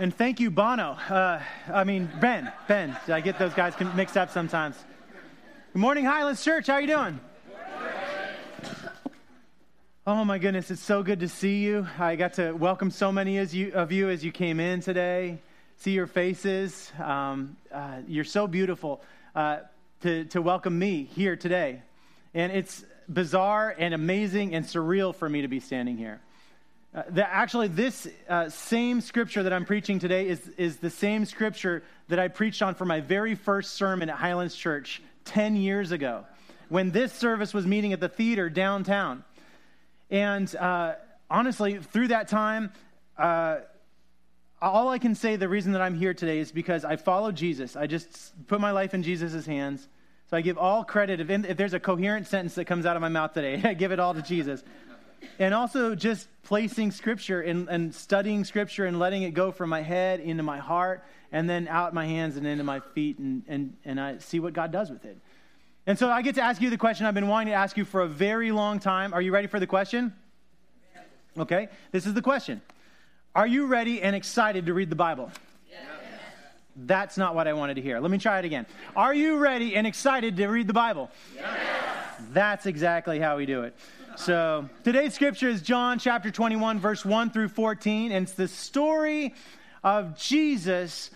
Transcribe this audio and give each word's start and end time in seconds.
And 0.00 0.16
thank 0.16 0.40
you, 0.40 0.50
Bono. 0.50 0.92
Uh, 0.92 1.42
I 1.70 1.84
mean, 1.84 2.10
Ben. 2.22 2.50
Ben. 2.66 2.96
I 3.08 3.20
get 3.20 3.38
those 3.38 3.52
guys 3.52 3.74
mixed 3.94 4.16
up 4.16 4.30
sometimes. 4.30 4.74
Good 5.74 5.78
morning, 5.78 6.06
Highlands 6.06 6.42
Church. 6.42 6.68
How 6.68 6.72
are 6.72 6.80
you 6.80 6.86
doing? 6.86 7.20
Oh 10.06 10.24
my 10.24 10.38
goodness, 10.38 10.70
it's 10.70 10.80
so 10.80 11.02
good 11.02 11.20
to 11.20 11.28
see 11.28 11.58
you. 11.58 11.86
I 11.98 12.16
got 12.16 12.32
to 12.34 12.52
welcome 12.52 12.90
so 12.90 13.12
many 13.12 13.36
of 13.40 13.52
you, 13.52 13.72
of 13.74 13.92
you 13.92 14.08
as 14.08 14.24
you 14.24 14.32
came 14.32 14.58
in 14.58 14.80
today. 14.80 15.38
See 15.76 15.90
your 15.90 16.06
faces. 16.06 16.90
Um, 16.98 17.58
uh, 17.70 17.98
you're 18.08 18.24
so 18.24 18.46
beautiful 18.46 19.02
uh, 19.34 19.58
to, 20.00 20.24
to 20.24 20.40
welcome 20.40 20.78
me 20.78 21.10
here 21.14 21.36
today. 21.36 21.82
And 22.32 22.52
it's 22.52 22.86
bizarre 23.06 23.74
and 23.78 23.92
amazing 23.92 24.54
and 24.54 24.64
surreal 24.64 25.14
for 25.14 25.28
me 25.28 25.42
to 25.42 25.48
be 25.48 25.60
standing 25.60 25.98
here. 25.98 26.22
Uh, 26.92 27.02
the, 27.10 27.32
actually, 27.32 27.68
this 27.68 28.08
uh, 28.28 28.48
same 28.48 29.00
scripture 29.00 29.44
that 29.44 29.52
I'm 29.52 29.64
preaching 29.64 30.00
today 30.00 30.26
is, 30.26 30.48
is 30.56 30.78
the 30.78 30.90
same 30.90 31.24
scripture 31.24 31.84
that 32.08 32.18
I 32.18 32.26
preached 32.26 32.62
on 32.62 32.74
for 32.74 32.84
my 32.84 33.00
very 33.00 33.36
first 33.36 33.74
sermon 33.74 34.10
at 34.10 34.16
Highlands 34.16 34.56
Church 34.56 35.00
10 35.26 35.54
years 35.54 35.92
ago 35.92 36.24
when 36.68 36.90
this 36.90 37.12
service 37.12 37.54
was 37.54 37.64
meeting 37.64 37.92
at 37.92 38.00
the 38.00 38.08
theater 38.08 38.50
downtown. 38.50 39.22
And 40.10 40.52
uh, 40.56 40.94
honestly, 41.30 41.78
through 41.78 42.08
that 42.08 42.26
time, 42.26 42.72
uh, 43.16 43.58
all 44.60 44.88
I 44.88 44.98
can 44.98 45.14
say 45.14 45.36
the 45.36 45.48
reason 45.48 45.72
that 45.72 45.82
I'm 45.82 45.94
here 45.94 46.12
today 46.12 46.40
is 46.40 46.50
because 46.50 46.84
I 46.84 46.96
follow 46.96 47.30
Jesus. 47.30 47.76
I 47.76 47.86
just 47.86 48.34
put 48.48 48.60
my 48.60 48.72
life 48.72 48.94
in 48.94 49.04
Jesus' 49.04 49.46
hands. 49.46 49.86
So 50.28 50.36
I 50.36 50.40
give 50.40 50.58
all 50.58 50.82
credit. 50.82 51.20
If, 51.20 51.30
if 51.30 51.56
there's 51.56 51.74
a 51.74 51.80
coherent 51.80 52.26
sentence 52.26 52.56
that 52.56 52.64
comes 52.64 52.84
out 52.84 52.96
of 52.96 53.00
my 53.00 53.08
mouth 53.08 53.32
today, 53.32 53.60
I 53.64 53.74
give 53.74 53.92
it 53.92 54.00
all 54.00 54.14
to 54.14 54.22
Jesus 54.22 54.64
and 55.38 55.54
also 55.54 55.94
just 55.94 56.28
placing 56.42 56.90
scripture 56.90 57.40
and, 57.40 57.68
and 57.68 57.94
studying 57.94 58.44
scripture 58.44 58.86
and 58.86 58.98
letting 58.98 59.22
it 59.22 59.32
go 59.32 59.52
from 59.52 59.70
my 59.70 59.82
head 59.82 60.20
into 60.20 60.42
my 60.42 60.58
heart 60.58 61.04
and 61.32 61.48
then 61.48 61.68
out 61.68 61.94
my 61.94 62.06
hands 62.06 62.36
and 62.36 62.46
into 62.46 62.64
my 62.64 62.80
feet 62.80 63.18
and, 63.18 63.42
and, 63.46 63.76
and 63.84 64.00
I 64.00 64.18
see 64.18 64.40
what 64.40 64.52
God 64.52 64.72
does 64.72 64.90
with 64.90 65.04
it. 65.04 65.16
And 65.86 65.98
so 65.98 66.10
I 66.10 66.22
get 66.22 66.34
to 66.36 66.42
ask 66.42 66.60
you 66.60 66.70
the 66.70 66.78
question 66.78 67.06
I've 67.06 67.14
been 67.14 67.28
wanting 67.28 67.48
to 67.48 67.54
ask 67.54 67.76
you 67.76 67.84
for 67.84 68.02
a 68.02 68.08
very 68.08 68.52
long 68.52 68.78
time. 68.78 69.14
Are 69.14 69.22
you 69.22 69.32
ready 69.32 69.46
for 69.46 69.58
the 69.58 69.66
question? 69.66 70.12
Okay, 71.38 71.68
this 71.92 72.06
is 72.06 72.14
the 72.14 72.22
question. 72.22 72.60
Are 73.34 73.46
you 73.46 73.66
ready 73.66 74.02
and 74.02 74.16
excited 74.16 74.66
to 74.66 74.74
read 74.74 74.90
the 74.90 74.96
Bible? 74.96 75.30
Yes. 75.70 75.80
That's 76.74 77.16
not 77.16 77.34
what 77.36 77.46
I 77.46 77.52
wanted 77.52 77.74
to 77.74 77.82
hear. 77.82 78.00
Let 78.00 78.10
me 78.10 78.18
try 78.18 78.40
it 78.40 78.44
again. 78.44 78.66
Are 78.96 79.14
you 79.14 79.38
ready 79.38 79.76
and 79.76 79.86
excited 79.86 80.36
to 80.36 80.48
read 80.48 80.66
the 80.66 80.72
Bible? 80.72 81.10
Yes. 81.36 81.46
That's 82.32 82.66
exactly 82.66 83.20
how 83.20 83.36
we 83.36 83.46
do 83.46 83.62
it. 83.62 83.76
So 84.16 84.68
today's 84.84 85.14
scripture 85.14 85.48
is 85.48 85.62
John 85.62 85.98
chapter 85.98 86.30
21, 86.30 86.78
verse 86.80 87.04
1 87.04 87.30
through 87.30 87.48
14, 87.48 88.12
and 88.12 88.24
it's 88.24 88.34
the 88.34 88.48
story 88.48 89.34
of 89.82 90.18
Jesus 90.18 91.10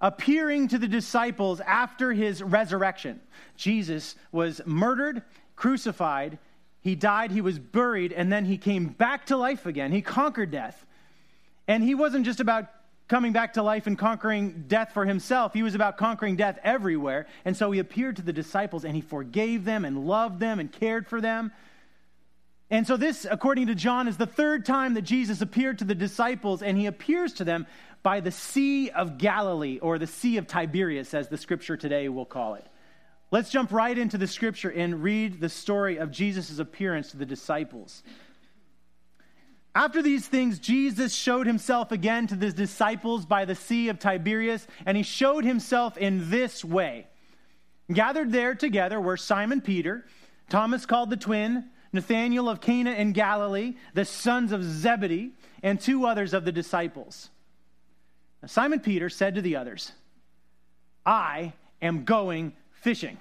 appearing 0.00 0.68
to 0.68 0.78
the 0.78 0.88
disciples 0.88 1.60
after 1.60 2.12
his 2.12 2.42
resurrection. 2.42 3.20
Jesus 3.56 4.16
was 4.32 4.60
murdered, 4.66 5.22
crucified, 5.56 6.38
he 6.80 6.94
died, 6.94 7.30
he 7.30 7.40
was 7.40 7.58
buried, 7.58 8.12
and 8.12 8.32
then 8.32 8.44
he 8.44 8.56
came 8.56 8.86
back 8.86 9.26
to 9.26 9.36
life 9.36 9.66
again. 9.66 9.92
He 9.92 10.02
conquered 10.02 10.50
death. 10.50 10.86
And 11.66 11.84
he 11.84 11.94
wasn't 11.94 12.24
just 12.24 12.40
about 12.40 12.66
coming 13.08 13.32
back 13.32 13.54
to 13.54 13.62
life 13.62 13.86
and 13.86 13.98
conquering 13.98 14.64
death 14.68 14.92
for 14.92 15.04
himself. 15.04 15.54
He 15.54 15.62
was 15.62 15.74
about 15.74 15.96
conquering 15.96 16.36
death 16.36 16.58
everywhere. 16.62 17.26
And 17.44 17.56
so 17.56 17.70
he 17.70 17.78
appeared 17.78 18.16
to 18.16 18.22
the 18.22 18.32
disciples 18.32 18.84
and 18.84 18.94
he 18.94 19.00
forgave 19.00 19.64
them 19.64 19.84
and 19.84 20.06
loved 20.06 20.40
them 20.40 20.60
and 20.60 20.70
cared 20.70 21.06
for 21.06 21.20
them. 21.20 21.52
And 22.70 22.86
so, 22.86 22.96
this, 22.96 23.26
according 23.28 23.68
to 23.68 23.74
John, 23.74 24.08
is 24.08 24.18
the 24.18 24.26
third 24.26 24.66
time 24.66 24.94
that 24.94 25.02
Jesus 25.02 25.40
appeared 25.40 25.78
to 25.78 25.84
the 25.84 25.94
disciples, 25.94 26.62
and 26.62 26.76
he 26.76 26.86
appears 26.86 27.32
to 27.34 27.44
them 27.44 27.66
by 28.02 28.20
the 28.20 28.30
Sea 28.30 28.90
of 28.90 29.16
Galilee, 29.18 29.78
or 29.78 29.98
the 29.98 30.06
Sea 30.06 30.36
of 30.36 30.46
Tiberias, 30.46 31.14
as 31.14 31.28
the 31.28 31.38
scripture 31.38 31.76
today 31.76 32.08
will 32.08 32.26
call 32.26 32.54
it. 32.54 32.66
Let's 33.30 33.50
jump 33.50 33.72
right 33.72 33.96
into 33.96 34.18
the 34.18 34.26
scripture 34.26 34.70
and 34.70 35.02
read 35.02 35.40
the 35.40 35.48
story 35.48 35.96
of 35.98 36.10
Jesus' 36.10 36.58
appearance 36.58 37.10
to 37.10 37.16
the 37.16 37.26
disciples. 37.26 38.02
After 39.74 40.02
these 40.02 40.26
things, 40.26 40.58
Jesus 40.58 41.14
showed 41.14 41.46
himself 41.46 41.92
again 41.92 42.26
to 42.28 42.36
the 42.36 42.50
disciples 42.50 43.24
by 43.26 43.44
the 43.44 43.54
Sea 43.54 43.88
of 43.88 43.98
Tiberias, 43.98 44.66
and 44.84 44.96
he 44.96 45.02
showed 45.02 45.44
himself 45.44 45.96
in 45.96 46.30
this 46.30 46.64
way. 46.64 47.06
Gathered 47.92 48.32
there 48.32 48.54
together 48.54 49.00
were 49.00 49.16
Simon 49.16 49.60
Peter, 49.60 50.04
Thomas 50.50 50.84
called 50.84 51.10
the 51.10 51.16
twin, 51.16 51.64
Nathanael 51.92 52.48
of 52.48 52.60
Cana 52.60 52.92
in 52.92 53.12
Galilee, 53.12 53.74
the 53.94 54.04
sons 54.04 54.52
of 54.52 54.62
Zebedee, 54.62 55.32
and 55.62 55.80
two 55.80 56.06
others 56.06 56.34
of 56.34 56.44
the 56.44 56.52
disciples. 56.52 57.30
Now, 58.42 58.48
Simon 58.48 58.80
Peter 58.80 59.08
said 59.08 59.34
to 59.36 59.42
the 59.42 59.56
others, 59.56 59.92
I 61.04 61.52
am 61.80 62.04
going 62.04 62.52
fishing. 62.72 63.18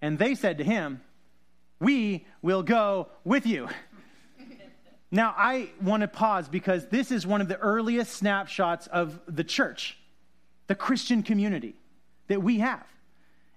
And 0.00 0.18
they 0.18 0.34
said 0.34 0.58
to 0.58 0.64
him, 0.64 1.00
We 1.80 2.26
will 2.42 2.62
go 2.62 3.08
with 3.24 3.46
you. 3.46 3.68
now, 5.10 5.34
I 5.36 5.70
want 5.82 6.02
to 6.02 6.08
pause 6.08 6.48
because 6.48 6.86
this 6.86 7.10
is 7.10 7.26
one 7.26 7.40
of 7.40 7.48
the 7.48 7.58
earliest 7.58 8.12
snapshots 8.12 8.86
of 8.86 9.20
the 9.26 9.44
church, 9.44 9.98
the 10.66 10.74
Christian 10.74 11.22
community 11.22 11.74
that 12.28 12.42
we 12.42 12.60
have. 12.60 12.86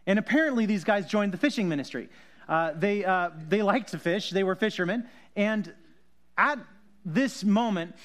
And 0.07 0.17
apparently, 0.17 0.65
these 0.65 0.83
guys 0.83 1.05
joined 1.05 1.31
the 1.31 1.37
fishing 1.37 1.69
ministry. 1.69 2.09
Uh, 2.49 2.71
they, 2.75 3.05
uh, 3.05 3.29
they 3.47 3.61
liked 3.61 3.91
to 3.91 3.99
fish, 3.99 4.31
they 4.31 4.43
were 4.43 4.55
fishermen. 4.55 5.07
And 5.35 5.71
at 6.35 6.57
this 7.05 7.43
moment, 7.43 7.95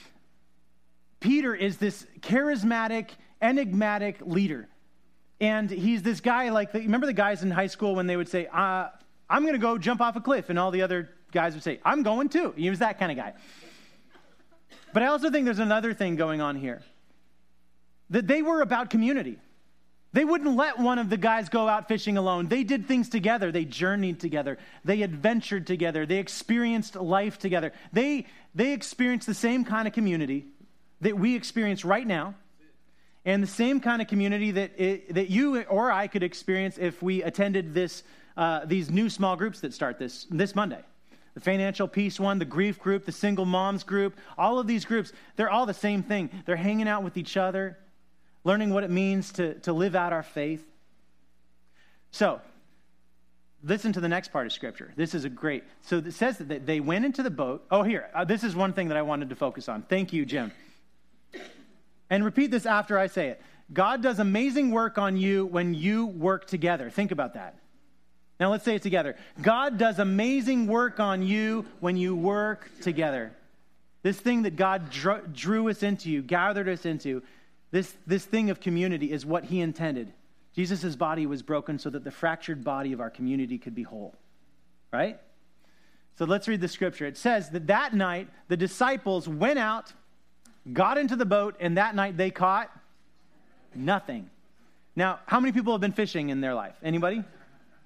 Peter 1.18 1.54
is 1.54 1.78
this 1.78 2.06
charismatic, 2.20 3.08
enigmatic 3.40 4.18
leader. 4.20 4.68
And 5.40 5.70
he's 5.70 6.02
this 6.02 6.20
guy 6.20 6.50
like, 6.50 6.72
the, 6.72 6.80
remember 6.80 7.06
the 7.06 7.14
guys 7.14 7.42
in 7.42 7.50
high 7.50 7.68
school 7.68 7.94
when 7.94 8.06
they 8.06 8.18
would 8.18 8.28
say, 8.28 8.46
uh, 8.52 8.88
I'm 9.30 9.42
going 9.42 9.54
to 9.54 9.58
go 9.58 9.78
jump 9.78 10.02
off 10.02 10.14
a 10.16 10.20
cliff, 10.20 10.50
and 10.50 10.58
all 10.58 10.70
the 10.70 10.82
other 10.82 11.08
guys 11.32 11.54
would 11.54 11.62
say, 11.62 11.80
I'm 11.82 12.02
going 12.02 12.28
too. 12.28 12.52
He 12.54 12.68
was 12.68 12.80
that 12.80 12.98
kind 12.98 13.10
of 13.10 13.16
guy. 13.16 13.32
But 14.92 15.02
I 15.02 15.06
also 15.06 15.30
think 15.30 15.46
there's 15.46 15.58
another 15.58 15.94
thing 15.94 16.16
going 16.16 16.42
on 16.42 16.56
here 16.56 16.82
that 18.10 18.26
they 18.26 18.42
were 18.42 18.60
about 18.60 18.90
community. 18.90 19.38
They 20.14 20.24
wouldn't 20.24 20.54
let 20.54 20.78
one 20.78 21.00
of 21.00 21.10
the 21.10 21.16
guys 21.16 21.48
go 21.48 21.68
out 21.68 21.88
fishing 21.88 22.16
alone. 22.16 22.46
They 22.46 22.62
did 22.62 22.86
things 22.86 23.08
together. 23.08 23.50
They 23.50 23.64
journeyed 23.64 24.20
together. 24.20 24.58
They 24.84 25.02
adventured 25.02 25.66
together. 25.66 26.06
They 26.06 26.18
experienced 26.18 26.94
life 26.94 27.36
together. 27.40 27.72
They, 27.92 28.26
they 28.54 28.72
experienced 28.72 29.26
the 29.26 29.34
same 29.34 29.64
kind 29.64 29.88
of 29.88 29.92
community 29.92 30.46
that 31.00 31.18
we 31.18 31.34
experience 31.34 31.84
right 31.84 32.06
now, 32.06 32.36
and 33.24 33.42
the 33.42 33.48
same 33.48 33.80
kind 33.80 34.00
of 34.00 34.06
community 34.06 34.52
that, 34.52 34.78
it, 34.80 35.14
that 35.14 35.30
you 35.30 35.62
or 35.64 35.90
I 35.90 36.06
could 36.06 36.22
experience 36.22 36.78
if 36.78 37.02
we 37.02 37.24
attended 37.24 37.74
this, 37.74 38.04
uh, 38.36 38.66
these 38.66 38.90
new 38.90 39.10
small 39.10 39.34
groups 39.34 39.62
that 39.62 39.74
start 39.74 39.98
this, 39.98 40.28
this 40.30 40.54
Monday. 40.54 40.82
The 41.34 41.40
financial 41.40 41.88
peace 41.88 42.20
one, 42.20 42.38
the 42.38 42.44
grief 42.44 42.78
group, 42.78 43.04
the 43.04 43.10
single 43.10 43.46
moms 43.46 43.82
group, 43.82 44.16
all 44.38 44.60
of 44.60 44.68
these 44.68 44.84
groups, 44.84 45.12
they're 45.34 45.50
all 45.50 45.66
the 45.66 45.74
same 45.74 46.04
thing. 46.04 46.30
They're 46.46 46.54
hanging 46.54 46.86
out 46.86 47.02
with 47.02 47.16
each 47.16 47.36
other, 47.36 47.78
learning 48.44 48.72
what 48.72 48.84
it 48.84 48.90
means 48.90 49.32
to, 49.32 49.54
to 49.60 49.72
live 49.72 49.94
out 49.94 50.12
our 50.12 50.22
faith. 50.22 50.64
So, 52.10 52.40
listen 53.64 53.92
to 53.94 54.00
the 54.00 54.08
next 54.08 54.28
part 54.28 54.46
of 54.46 54.52
Scripture. 54.52 54.92
This 54.96 55.14
is 55.14 55.24
a 55.24 55.30
great. 55.30 55.64
So 55.82 55.98
it 55.98 56.12
says 56.12 56.38
that 56.38 56.66
they 56.66 56.80
went 56.80 57.04
into 57.04 57.22
the 57.22 57.30
boat. 57.30 57.64
Oh, 57.70 57.82
here, 57.82 58.08
uh, 58.14 58.24
this 58.24 58.44
is 58.44 58.54
one 58.54 58.72
thing 58.72 58.88
that 58.88 58.96
I 58.96 59.02
wanted 59.02 59.30
to 59.30 59.36
focus 59.36 59.68
on. 59.68 59.82
Thank 59.82 60.12
you, 60.12 60.24
Jim. 60.24 60.52
And 62.10 62.24
repeat 62.24 62.50
this 62.50 62.66
after 62.66 62.98
I 62.98 63.06
say 63.06 63.28
it. 63.28 63.42
God 63.72 64.02
does 64.02 64.18
amazing 64.18 64.70
work 64.70 64.98
on 64.98 65.16
you 65.16 65.46
when 65.46 65.74
you 65.74 66.06
work 66.06 66.46
together. 66.46 66.90
Think 66.90 67.10
about 67.10 67.34
that. 67.34 67.56
Now 68.38 68.50
let's 68.50 68.64
say 68.64 68.74
it 68.74 68.82
together. 68.82 69.16
God 69.40 69.78
does 69.78 69.98
amazing 69.98 70.66
work 70.66 71.00
on 71.00 71.22
you 71.22 71.64
when 71.80 71.96
you 71.96 72.14
work 72.14 72.68
together. 72.82 73.32
This 74.02 74.20
thing 74.20 74.42
that 74.42 74.56
God 74.56 74.90
drew, 74.90 75.22
drew 75.32 75.68
us 75.70 75.82
into, 75.82 76.20
gathered 76.20 76.68
us 76.68 76.84
into, 76.84 77.22
this, 77.74 77.92
this 78.06 78.24
thing 78.24 78.50
of 78.50 78.60
community 78.60 79.10
is 79.10 79.26
what 79.26 79.46
he 79.46 79.60
intended. 79.60 80.12
Jesus' 80.54 80.94
body 80.94 81.26
was 81.26 81.42
broken 81.42 81.76
so 81.80 81.90
that 81.90 82.04
the 82.04 82.10
fractured 82.12 82.62
body 82.62 82.92
of 82.92 83.00
our 83.00 83.10
community 83.10 83.58
could 83.58 83.74
be 83.74 83.82
whole. 83.82 84.14
Right? 84.92 85.18
So 86.16 86.24
let's 86.24 86.46
read 86.46 86.60
the 86.60 86.68
scripture. 86.68 87.04
It 87.04 87.16
says 87.16 87.50
that 87.50 87.66
that 87.66 87.92
night 87.92 88.28
the 88.46 88.56
disciples 88.56 89.28
went 89.28 89.58
out, 89.58 89.92
got 90.72 90.98
into 90.98 91.16
the 91.16 91.26
boat, 91.26 91.56
and 91.58 91.76
that 91.76 91.96
night 91.96 92.16
they 92.16 92.30
caught 92.30 92.70
nothing. 93.74 94.30
Now, 94.94 95.18
how 95.26 95.40
many 95.40 95.50
people 95.50 95.72
have 95.72 95.80
been 95.80 95.90
fishing 95.90 96.28
in 96.28 96.40
their 96.40 96.54
life? 96.54 96.76
Anybody? 96.80 97.24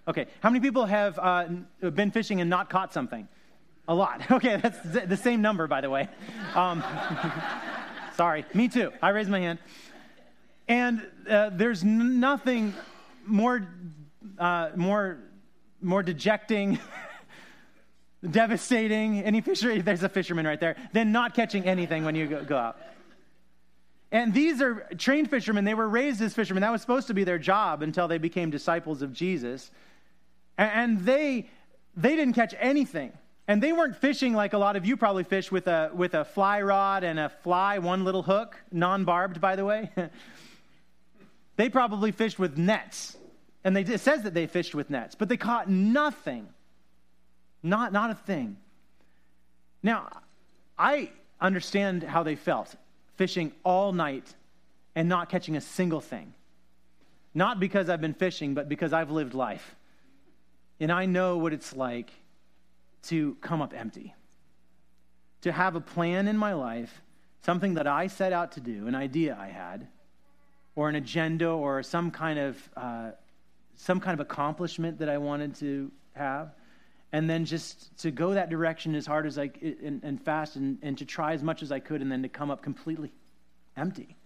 Okay. 0.07 0.27
How 0.41 0.51
many 0.51 0.61
people 0.61 0.85
have 0.85 1.19
uh, 1.19 1.47
been 1.81 2.11
fishing 2.11 2.43
and 2.43 2.51
not 2.51 2.69
caught 2.69 2.93
something? 2.93 3.27
A 3.89 3.95
lot. 3.95 4.21
Okay, 4.31 4.59
that's 4.59 4.81
the 4.83 5.17
same 5.17 5.41
number, 5.41 5.67
by 5.67 5.81
the 5.81 5.89
way. 5.89 6.11
Um, 6.55 6.85
Sorry, 8.19 8.45
me 8.53 8.67
too. 8.67 8.93
I 9.01 9.11
raised 9.11 9.31
my 9.31 9.39
hand. 9.39 9.61
And 10.67 11.07
uh, 11.31 11.51
there's 11.53 11.85
nothing 11.85 12.75
more, 13.25 13.69
uh, 14.37 14.71
more, 14.75 15.19
more 15.81 16.03
dejecting, 16.03 16.81
devastating. 18.29 19.21
Any 19.21 19.41
fisher, 19.41 19.81
there's 19.81 20.03
a 20.03 20.09
fisherman 20.09 20.49
right 20.49 20.59
there. 20.59 20.75
Than 20.93 21.13
not 21.13 21.35
catching 21.35 21.65
anything 21.65 22.05
when 22.05 22.17
you 22.17 22.27
go, 22.27 22.45
go 22.45 22.57
out. 22.57 22.79
And 24.11 24.35
these 24.35 24.61
are 24.61 24.89
trained 24.99 25.31
fishermen. 25.31 25.65
They 25.65 25.75
were 25.75 25.89
raised 25.89 26.21
as 26.21 26.35
fishermen. 26.35 26.63
That 26.63 26.73
was 26.73 26.81
supposed 26.81 27.07
to 27.07 27.15
be 27.15 27.23
their 27.23 27.39
job 27.39 27.83
until 27.83 28.09
they 28.09 28.19
became 28.19 28.51
disciples 28.51 29.01
of 29.01 29.13
Jesus. 29.13 29.71
And 30.57 30.99
they, 31.03 31.49
they 31.97 32.17
didn't 32.17 32.35
catch 32.35 32.53
anything. 32.59 33.13
And 33.49 33.63
they 33.63 33.73
weren't 33.73 33.97
fishing 33.97 34.35
like 34.35 34.53
a 34.53 34.59
lot 34.59 34.77
of 34.77 34.85
you 34.85 34.99
probably 34.99 35.25
fish 35.25 35.51
with 35.51 35.67
a, 35.69 35.91
with 35.95 36.13
a 36.13 36.27
fly 36.27 36.61
rod 36.61 37.03
and 37.03 37.19
a 37.19 37.31
fly, 37.31 37.79
one 37.79 38.05
little 38.05 38.23
hook, 38.23 38.63
non 38.71 39.07
barbed, 39.07 39.41
by 39.41 39.57
the 39.57 39.65
way. 39.65 39.91
they 41.57 41.71
probably 41.71 42.13
fished 42.13 42.39
with 42.39 42.59
nets. 42.59 43.17
And 43.65 43.75
they, 43.75 43.81
it 43.81 44.01
says 44.01 44.23
that 44.23 44.35
they 44.35 44.47
fished 44.47 44.75
with 44.75 44.91
nets, 44.91 45.15
but 45.15 45.31
they 45.31 45.39
caught 45.39 45.69
nothing. 45.69 46.47
Not, 47.63 47.91
not 47.91 48.11
a 48.11 48.15
thing. 48.15 48.59
Now, 49.83 50.09
I 50.79 51.11
understand 51.41 52.03
how 52.03 52.23
they 52.23 52.37
felt 52.37 52.77
fishing 53.17 53.53
all 53.65 53.93
night 53.93 54.35
and 54.95 55.09
not 55.09 55.31
catching 55.31 55.57
a 55.57 55.61
single 55.63 56.03
thing. 56.03 56.35
Not 57.33 57.61
because 57.61 57.89
I've 57.89 58.01
been 58.01 58.15
fishing, 58.15 58.53
but 58.53 58.69
because 58.69 58.93
I've 58.93 59.11
lived 59.11 59.33
life. 59.33 59.75
And 60.81 60.93
I 60.93 61.07
know 61.07 61.39
what 61.39 61.55
it's 61.55 61.75
like 61.75 62.13
to 63.05 63.37
come 63.41 63.63
up 63.63 63.73
empty. 63.75 64.15
To 65.43 65.53
have 65.53 65.77
a 65.77 65.81
plan 65.81 66.29
in 66.29 66.37
my 66.37 66.55
life, 66.55 67.01
something 67.43 67.75
that 67.75 67.87
I 67.87 68.09
set 68.09 68.33
out 68.33 68.53
to 68.53 68.61
do, 68.61 68.87
an 68.89 68.95
idea 68.95 69.37
I 69.39 69.49
had, 69.49 69.89
or 70.75 70.89
an 70.89 70.95
agenda, 70.95 71.49
or 71.49 71.83
some 71.83 72.11
kind 72.11 72.39
of 72.39 72.71
uh, 72.77 73.11
some 73.77 74.01
kind 74.01 74.15
of 74.15 74.21
accomplishment 74.21 74.99
that 74.99 75.09
I 75.09 75.19
wanted 75.19 75.55
to 75.57 75.93
have, 76.15 76.55
and 77.13 77.31
then 77.31 77.45
just 77.45 77.97
to 77.99 78.11
go 78.11 78.35
that 78.35 78.51
direction 78.51 78.95
as 78.95 79.07
hard 79.07 79.27
as 79.27 79.39
I 79.39 79.51
and, 79.63 80.03
and 80.03 80.21
fast 80.21 80.57
and, 80.57 80.79
and 80.83 80.99
to 80.99 81.05
try 81.05 81.33
as 81.33 81.43
much 81.43 81.63
as 81.63 81.71
I 81.71 81.79
could, 81.79 82.03
and 82.03 82.11
then 82.11 82.23
to 82.23 82.29
come 82.29 82.51
up 82.51 82.63
completely 82.63 83.13
empty. 83.77 84.17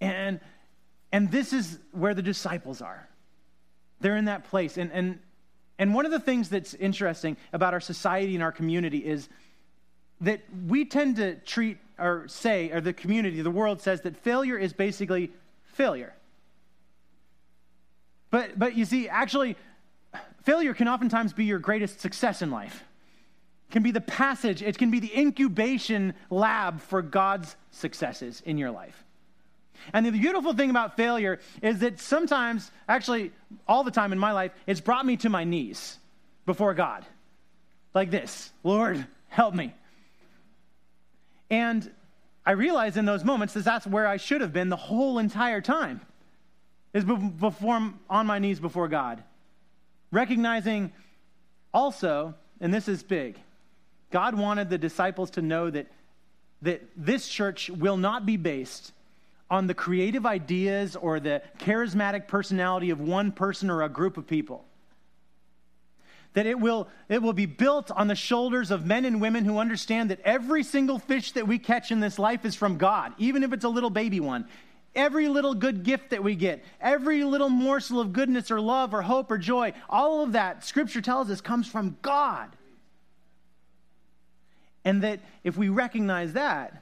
And 0.00 0.40
and 1.12 1.30
this 1.30 1.52
is 1.52 1.78
where 1.92 2.14
the 2.14 2.22
disciples 2.22 2.80
are. 2.80 3.08
They're 4.00 4.16
in 4.16 4.24
that 4.24 4.44
place. 4.44 4.78
And 4.78 4.90
and 4.92 5.18
and 5.82 5.94
one 5.94 6.06
of 6.06 6.12
the 6.12 6.20
things 6.20 6.48
that's 6.48 6.74
interesting 6.74 7.36
about 7.52 7.74
our 7.74 7.80
society 7.80 8.36
and 8.36 8.44
our 8.44 8.52
community 8.52 8.98
is 8.98 9.28
that 10.20 10.40
we 10.68 10.84
tend 10.84 11.16
to 11.16 11.34
treat 11.34 11.78
or 11.98 12.28
say, 12.28 12.70
or 12.70 12.80
the 12.80 12.92
community, 12.92 13.42
the 13.42 13.50
world 13.50 13.80
says 13.80 14.02
that 14.02 14.16
failure 14.16 14.56
is 14.56 14.72
basically 14.72 15.32
failure. 15.72 16.14
But, 18.30 18.56
but 18.56 18.76
you 18.76 18.84
see, 18.84 19.08
actually, 19.08 19.56
failure 20.44 20.72
can 20.72 20.86
oftentimes 20.86 21.32
be 21.32 21.46
your 21.46 21.58
greatest 21.58 22.00
success 22.00 22.42
in 22.42 22.52
life. 22.52 22.84
It 23.68 23.72
can 23.72 23.82
be 23.82 23.90
the 23.90 24.00
passage, 24.00 24.62
it 24.62 24.78
can 24.78 24.92
be 24.92 25.00
the 25.00 25.10
incubation 25.18 26.14
lab 26.30 26.80
for 26.80 27.02
God's 27.02 27.56
successes 27.72 28.40
in 28.46 28.56
your 28.56 28.70
life. 28.70 29.01
And 29.92 30.06
the 30.06 30.10
beautiful 30.10 30.54
thing 30.54 30.70
about 30.70 30.96
failure 30.96 31.40
is 31.62 31.80
that 31.80 32.00
sometimes, 32.00 32.70
actually, 32.88 33.32
all 33.66 33.84
the 33.84 33.90
time 33.90 34.12
in 34.12 34.18
my 34.18 34.32
life, 34.32 34.52
it's 34.66 34.80
brought 34.80 35.04
me 35.06 35.16
to 35.18 35.28
my 35.28 35.44
knees 35.44 35.98
before 36.46 36.74
God. 36.74 37.04
Like 37.94 38.10
this 38.10 38.50
Lord, 38.62 39.06
help 39.28 39.54
me. 39.54 39.74
And 41.50 41.90
I 42.44 42.52
realize 42.52 42.96
in 42.96 43.04
those 43.04 43.24
moments 43.24 43.54
that 43.54 43.64
that's 43.64 43.86
where 43.86 44.06
I 44.06 44.16
should 44.16 44.40
have 44.40 44.52
been 44.52 44.68
the 44.68 44.76
whole 44.76 45.18
entire 45.18 45.60
time 45.60 46.00
is 46.92 47.04
before 47.04 47.92
on 48.10 48.26
my 48.26 48.38
knees 48.38 48.60
before 48.60 48.88
God. 48.88 49.22
Recognizing 50.10 50.92
also, 51.72 52.34
and 52.60 52.72
this 52.72 52.88
is 52.88 53.02
big, 53.02 53.36
God 54.10 54.34
wanted 54.36 54.68
the 54.68 54.78
disciples 54.78 55.30
to 55.32 55.42
know 55.42 55.70
that, 55.70 55.86
that 56.62 56.82
this 56.96 57.28
church 57.28 57.70
will 57.70 57.96
not 57.96 58.26
be 58.26 58.36
based 58.36 58.92
on 59.52 59.66
the 59.66 59.74
creative 59.74 60.24
ideas 60.24 60.96
or 60.96 61.20
the 61.20 61.42
charismatic 61.58 62.26
personality 62.26 62.88
of 62.88 62.98
one 62.98 63.30
person 63.30 63.68
or 63.68 63.82
a 63.82 63.88
group 63.88 64.16
of 64.16 64.26
people. 64.26 64.64
That 66.32 66.46
it 66.46 66.58
will, 66.58 66.88
it 67.10 67.20
will 67.20 67.34
be 67.34 67.44
built 67.44 67.90
on 67.90 68.08
the 68.08 68.14
shoulders 68.14 68.70
of 68.70 68.86
men 68.86 69.04
and 69.04 69.20
women 69.20 69.44
who 69.44 69.58
understand 69.58 70.10
that 70.10 70.20
every 70.24 70.62
single 70.62 70.98
fish 70.98 71.32
that 71.32 71.46
we 71.46 71.58
catch 71.58 71.92
in 71.92 72.00
this 72.00 72.18
life 72.18 72.46
is 72.46 72.56
from 72.56 72.78
God, 72.78 73.12
even 73.18 73.42
if 73.42 73.52
it's 73.52 73.64
a 73.64 73.68
little 73.68 73.90
baby 73.90 74.20
one. 74.20 74.48
Every 74.94 75.28
little 75.28 75.52
good 75.52 75.84
gift 75.84 76.10
that 76.10 76.24
we 76.24 76.34
get, 76.34 76.64
every 76.80 77.22
little 77.22 77.50
morsel 77.50 78.00
of 78.00 78.14
goodness 78.14 78.50
or 78.50 78.58
love 78.58 78.94
or 78.94 79.02
hope 79.02 79.30
or 79.30 79.36
joy, 79.36 79.74
all 79.90 80.22
of 80.22 80.32
that, 80.32 80.64
Scripture 80.64 81.02
tells 81.02 81.30
us, 81.30 81.42
comes 81.42 81.68
from 81.68 81.98
God. 82.00 82.48
And 84.82 85.02
that 85.02 85.20
if 85.44 85.58
we 85.58 85.68
recognize 85.68 86.32
that, 86.32 86.81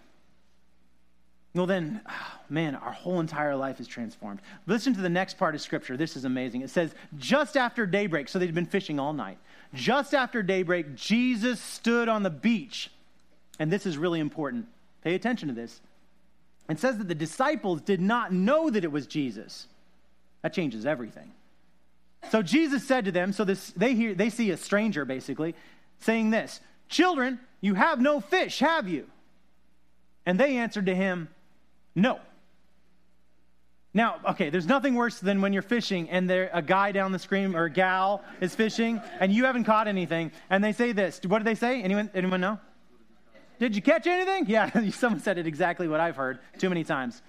well, 1.55 1.67
then, 1.67 2.01
man, 2.49 2.75
our 2.75 2.93
whole 2.93 3.21
entire 3.21 3.57
life 3.57 3.81
is 3.81 3.87
transformed. 3.87 4.41
Listen 4.67 4.95
to 4.95 5.01
the 5.01 5.09
next 5.09 5.39
part 5.39 5.55
of 5.55 5.61
Scripture. 5.61 5.97
This 5.97 6.17
is 6.17 6.25
amazing. 6.25 6.63
It 6.63 6.71
says, 6.71 6.95
just 7.19 7.57
after 7.57 7.87
daybreak, 7.87 8.29
so 8.29 8.39
they'd 8.39 8.55
been 8.55 8.67
fishing 8.67 8.99
all 8.99 9.13
night. 9.13 9.39
Just 9.75 10.15
after 10.15 10.43
daybreak, 10.43 10.95
Jesus 10.95 11.61
stood 11.61 12.09
on 12.09 12.23
the 12.23 12.31
beach. 12.31 12.91
And 13.59 13.71
this 13.71 13.87
is 13.87 13.99
really 13.99 14.21
important. 14.21 14.67
Pay 15.03 15.15
attention 15.15 15.49
to 15.49 15.55
this. 15.55 15.81
It 16.69 16.79
says 16.79 16.99
that 16.99 17.09
the 17.09 17.15
disciples 17.15 17.81
did 17.81 18.01
not 18.01 18.33
know 18.33 18.71
that 18.71 18.85
it 18.85 18.93
was 18.93 19.07
Jesus. 19.07 19.67
That 20.43 20.53
changes 20.53 20.87
everything. 20.87 21.33
So 22.31 22.43
Jesus 22.43 22.87
said 22.87 23.07
to 23.07 23.13
them, 23.13 23.33
so 23.33 23.45
this, 23.45 23.71
they, 23.71 23.95
hear, 23.95 24.15
they 24.15 24.31
see 24.31 24.51
a 24.51 24.57
stranger 24.57 25.05
basically 25.05 25.55
saying 26.01 26.31
this 26.31 26.61
Children, 26.89 27.39
you 27.61 27.75
have 27.75 28.01
no 28.01 28.21
fish, 28.21 28.59
have 28.59 28.89
you? 28.89 29.07
And 30.27 30.39
they 30.39 30.57
answered 30.57 30.87
to 30.87 30.95
him, 30.95 31.29
No. 31.95 32.21
Now, 33.93 34.21
okay, 34.31 34.51
there's 34.51 34.67
nothing 34.67 34.95
worse 34.95 35.19
than 35.19 35.41
when 35.41 35.53
you're 35.53 35.63
fishing 35.63 36.09
and 36.11 36.31
there 36.31 36.49
a 36.53 36.63
guy 36.63 36.93
down 36.93 37.11
the 37.11 37.19
stream 37.19 37.57
or 37.57 37.65
a 37.65 37.71
gal 37.71 38.23
is 38.41 38.55
fishing 38.55 39.01
and 39.19 39.33
you 39.33 39.47
haven't 39.47 39.65
caught 39.65 39.89
anything 39.89 40.31
and 40.49 40.63
they 40.63 40.73
say 40.73 40.93
this. 40.93 41.21
What 41.27 41.39
do 41.39 41.45
they 41.45 41.57
say? 41.57 41.83
Anyone 41.83 42.09
anyone 42.15 42.41
know? 42.41 42.61
Did 43.59 43.75
you 43.77 43.83
catch 43.83 44.07
anything? 44.07 44.47
Yeah, 44.49 44.91
someone 44.91 45.21
said 45.21 45.39
it 45.39 45.47
exactly 45.47 45.89
what 45.89 46.01
I've 46.01 46.17
heard 46.17 46.39
too 46.59 46.69
many 46.69 46.85
times. 46.85 47.21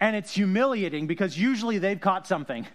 And 0.00 0.16
it's 0.16 0.32
humiliating 0.32 1.06
because 1.06 1.38
usually 1.38 1.78
they've 1.78 2.00
caught 2.00 2.26
something. 2.26 2.66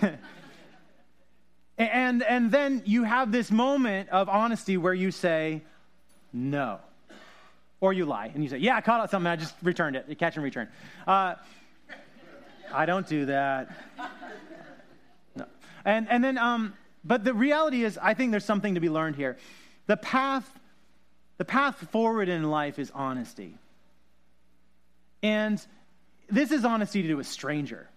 and, 1.78 2.22
and 2.22 2.50
then 2.52 2.82
you 2.84 3.04
have 3.04 3.32
this 3.32 3.50
moment 3.50 4.10
of 4.10 4.28
honesty 4.28 4.76
where 4.76 4.94
you 4.94 5.10
say, 5.10 5.62
no. 6.32 6.78
Or 7.80 7.92
you 7.92 8.06
lie 8.06 8.30
and 8.34 8.42
you 8.42 8.50
say, 8.50 8.58
yeah, 8.58 8.76
I 8.76 8.80
caught 8.80 9.00
out 9.00 9.10
something, 9.10 9.30
I 9.30 9.36
just 9.36 9.54
returned 9.62 9.96
it. 9.96 10.18
Catch 10.18 10.36
and 10.36 10.44
return. 10.44 10.68
Uh, 11.06 11.34
I 12.72 12.86
don't 12.86 13.06
do 13.06 13.26
that. 13.26 13.70
No. 15.36 15.46
And, 15.84 16.08
and 16.10 16.22
then, 16.22 16.38
um, 16.38 16.74
but 17.04 17.24
the 17.24 17.32
reality 17.32 17.84
is, 17.84 17.98
I 18.00 18.14
think 18.14 18.32
there's 18.32 18.44
something 18.44 18.74
to 18.74 18.80
be 18.80 18.90
learned 18.90 19.16
here. 19.16 19.36
The 19.86 19.96
path 19.96 20.50
the 21.38 21.44
path 21.44 21.76
forward 21.90 22.28
in 22.28 22.42
life 22.42 22.78
is 22.78 22.90
honesty. 22.92 23.54
And 25.22 25.64
this 26.28 26.50
is 26.50 26.64
honesty 26.64 27.02
to 27.02 27.08
do 27.08 27.20
a 27.20 27.24
stranger. 27.24 27.88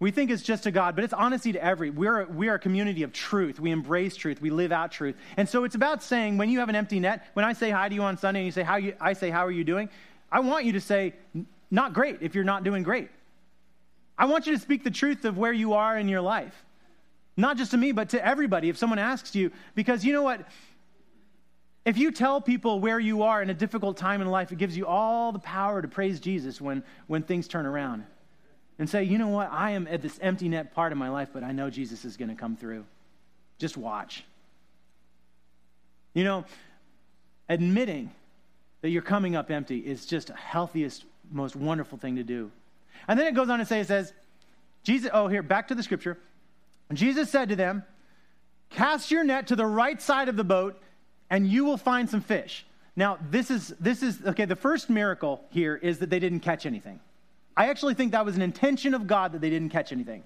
We 0.00 0.12
think 0.12 0.30
it's 0.30 0.42
just 0.42 0.62
to 0.62 0.70
God, 0.70 0.94
but 0.94 1.02
it's 1.02 1.12
honesty 1.12 1.52
to 1.52 1.62
every. 1.62 1.90
We're, 1.90 2.24
we 2.26 2.48
are 2.48 2.54
a 2.54 2.58
community 2.58 3.02
of 3.02 3.12
truth. 3.12 3.58
We 3.58 3.72
embrace 3.72 4.14
truth. 4.14 4.40
We 4.40 4.50
live 4.50 4.70
out 4.70 4.92
truth. 4.92 5.16
And 5.36 5.48
so 5.48 5.64
it's 5.64 5.74
about 5.74 6.04
saying, 6.04 6.38
when 6.38 6.50
you 6.50 6.60
have 6.60 6.68
an 6.68 6.76
empty 6.76 7.00
net, 7.00 7.26
when 7.34 7.44
I 7.44 7.52
say 7.52 7.70
hi 7.70 7.88
to 7.88 7.94
you 7.94 8.02
on 8.02 8.16
Sunday 8.16 8.40
and 8.40 8.46
you 8.46 8.52
say, 8.52 8.62
how 8.62 8.76
you, 8.76 8.94
I 9.00 9.14
say, 9.14 9.30
how 9.30 9.44
are 9.44 9.50
you 9.50 9.64
doing? 9.64 9.88
I 10.30 10.40
want 10.40 10.66
you 10.66 10.72
to 10.72 10.80
say, 10.80 11.14
not 11.70 11.94
great 11.94 12.18
if 12.20 12.36
you're 12.36 12.44
not 12.44 12.62
doing 12.62 12.84
great. 12.84 13.08
I 14.16 14.26
want 14.26 14.46
you 14.46 14.52
to 14.52 14.58
speak 14.60 14.84
the 14.84 14.90
truth 14.90 15.24
of 15.24 15.36
where 15.36 15.52
you 15.52 15.72
are 15.74 15.98
in 15.98 16.08
your 16.08 16.20
life. 16.20 16.64
Not 17.36 17.56
just 17.56 17.72
to 17.72 17.76
me, 17.76 17.90
but 17.90 18.10
to 18.10 18.24
everybody 18.24 18.68
if 18.68 18.76
someone 18.76 18.98
asks 19.00 19.34
you. 19.34 19.50
Because 19.74 20.04
you 20.04 20.12
know 20.12 20.22
what? 20.22 20.46
If 21.84 21.98
you 21.98 22.12
tell 22.12 22.40
people 22.40 22.78
where 22.78 23.00
you 23.00 23.22
are 23.22 23.42
in 23.42 23.50
a 23.50 23.54
difficult 23.54 23.96
time 23.96 24.20
in 24.20 24.28
life, 24.28 24.52
it 24.52 24.58
gives 24.58 24.76
you 24.76 24.86
all 24.86 25.32
the 25.32 25.38
power 25.38 25.82
to 25.82 25.88
praise 25.88 26.20
Jesus 26.20 26.60
when, 26.60 26.84
when 27.06 27.22
things 27.22 27.48
turn 27.48 27.66
around. 27.66 28.04
And 28.78 28.88
say, 28.88 29.04
you 29.04 29.18
know 29.18 29.28
what? 29.28 29.50
I 29.50 29.72
am 29.72 29.88
at 29.88 30.02
this 30.02 30.18
empty 30.22 30.48
net 30.48 30.72
part 30.74 30.92
of 30.92 30.98
my 30.98 31.08
life, 31.08 31.30
but 31.32 31.42
I 31.42 31.52
know 31.52 31.68
Jesus 31.68 32.04
is 32.04 32.16
going 32.16 32.28
to 32.28 32.36
come 32.36 32.56
through. 32.56 32.84
Just 33.58 33.76
watch. 33.76 34.24
You 36.14 36.24
know, 36.24 36.44
admitting 37.48 38.12
that 38.82 38.90
you're 38.90 39.02
coming 39.02 39.34
up 39.34 39.50
empty 39.50 39.78
is 39.78 40.06
just 40.06 40.30
a 40.30 40.34
healthiest, 40.34 41.04
most 41.30 41.56
wonderful 41.56 41.98
thing 41.98 42.16
to 42.16 42.22
do. 42.22 42.52
And 43.08 43.18
then 43.18 43.26
it 43.26 43.34
goes 43.34 43.48
on 43.48 43.58
to 43.58 43.64
say, 43.64 43.80
it 43.80 43.88
says, 43.88 44.12
Jesus, 44.84 45.10
oh, 45.12 45.26
here, 45.28 45.42
back 45.42 45.68
to 45.68 45.74
the 45.74 45.82
scripture. 45.82 46.16
Jesus 46.92 47.30
said 47.30 47.48
to 47.48 47.56
them, 47.56 47.84
Cast 48.70 49.10
your 49.10 49.24
net 49.24 49.48
to 49.48 49.56
the 49.56 49.66
right 49.66 50.00
side 50.00 50.28
of 50.28 50.36
the 50.36 50.44
boat, 50.44 50.80
and 51.30 51.46
you 51.46 51.64
will 51.64 51.76
find 51.76 52.08
some 52.08 52.20
fish. 52.20 52.66
Now, 52.96 53.18
this 53.30 53.50
is, 53.50 53.68
this 53.80 54.02
is, 54.02 54.18
okay, 54.26 54.44
the 54.44 54.56
first 54.56 54.90
miracle 54.90 55.44
here 55.50 55.76
is 55.76 55.98
that 56.00 56.10
they 56.10 56.18
didn't 56.18 56.40
catch 56.40 56.66
anything. 56.66 57.00
I 57.58 57.70
actually 57.70 57.94
think 57.94 58.12
that 58.12 58.24
was 58.24 58.36
an 58.36 58.42
intention 58.42 58.94
of 58.94 59.08
God 59.08 59.32
that 59.32 59.40
they 59.40 59.50
didn't 59.50 59.70
catch 59.70 59.90
anything. 59.90 60.22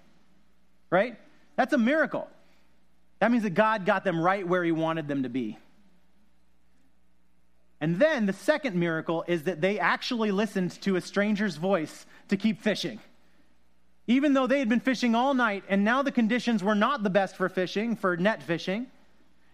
Right? 0.91 1.17
That's 1.57 1.73
a 1.73 1.79
miracle. 1.79 2.29
That 3.21 3.31
means 3.31 3.45
that 3.45 3.55
God 3.55 3.87
got 3.87 4.05
them 4.05 4.21
right 4.21 4.47
where 4.47 4.63
He 4.63 4.71
wanted 4.71 5.09
them 5.09 5.23
to 5.23 5.31
be. 5.31 5.57
And 7.81 7.99
then 7.99 8.27
the 8.27 8.35
second 8.35 8.77
miracle 8.77 9.25
is 9.27 9.45
that 9.45 9.63
they 9.63 9.79
actually 9.79 10.31
listened 10.31 10.73
to 10.83 10.97
a 10.97 11.01
stranger's 11.01 11.57
voice 11.57 12.05
to 12.29 12.37
keep 12.37 12.61
fishing. 12.61 13.01
Even 14.07 14.35
though 14.35 14.47
they 14.47 14.59
had 14.59 14.69
been 14.69 14.81
fishing 14.81 15.15
all 15.15 15.33
night 15.33 15.65
and 15.71 15.85
now 15.85 16.03
the 16.03 16.13
conditions 16.13 16.63
were 16.63 16.75
not 16.75 17.03
the 17.03 17.11
best 17.11 17.37
for 17.37 17.49
fishing, 17.49 17.97
for 17.97 18.17
net 18.17 18.43
fishing, 18.43 18.89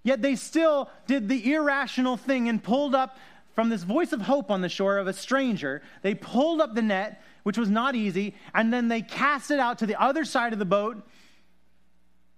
yet 0.03 0.21
they 0.21 0.35
still 0.35 0.91
did 1.07 1.29
the 1.29 1.55
irrational 1.55 2.17
thing 2.17 2.49
and 2.49 2.63
pulled 2.63 2.95
up 2.95 3.17
from 3.55 3.71
this 3.71 3.83
voice 3.83 4.13
of 4.13 4.23
hope 4.23 4.51
on 4.51 4.61
the 4.61 4.69
shore 4.69 4.99
of 4.99 5.07
a 5.07 5.13
stranger. 5.13 5.83
They 6.03 6.15
pulled 6.15 6.61
up 6.61 6.75
the 6.75 6.83
net, 6.83 7.23
which 7.49 7.57
was 7.57 7.71
not 7.71 7.95
easy, 7.95 8.35
and 8.55 8.71
then 8.71 8.89
they 8.89 9.01
cast 9.01 9.51
it 9.51 9.59
out 9.59 9.79
to 9.79 9.87
the 9.87 9.99
other 9.99 10.27
side 10.27 10.53
of 10.53 10.59
the 10.59 10.67
boat. 10.67 11.03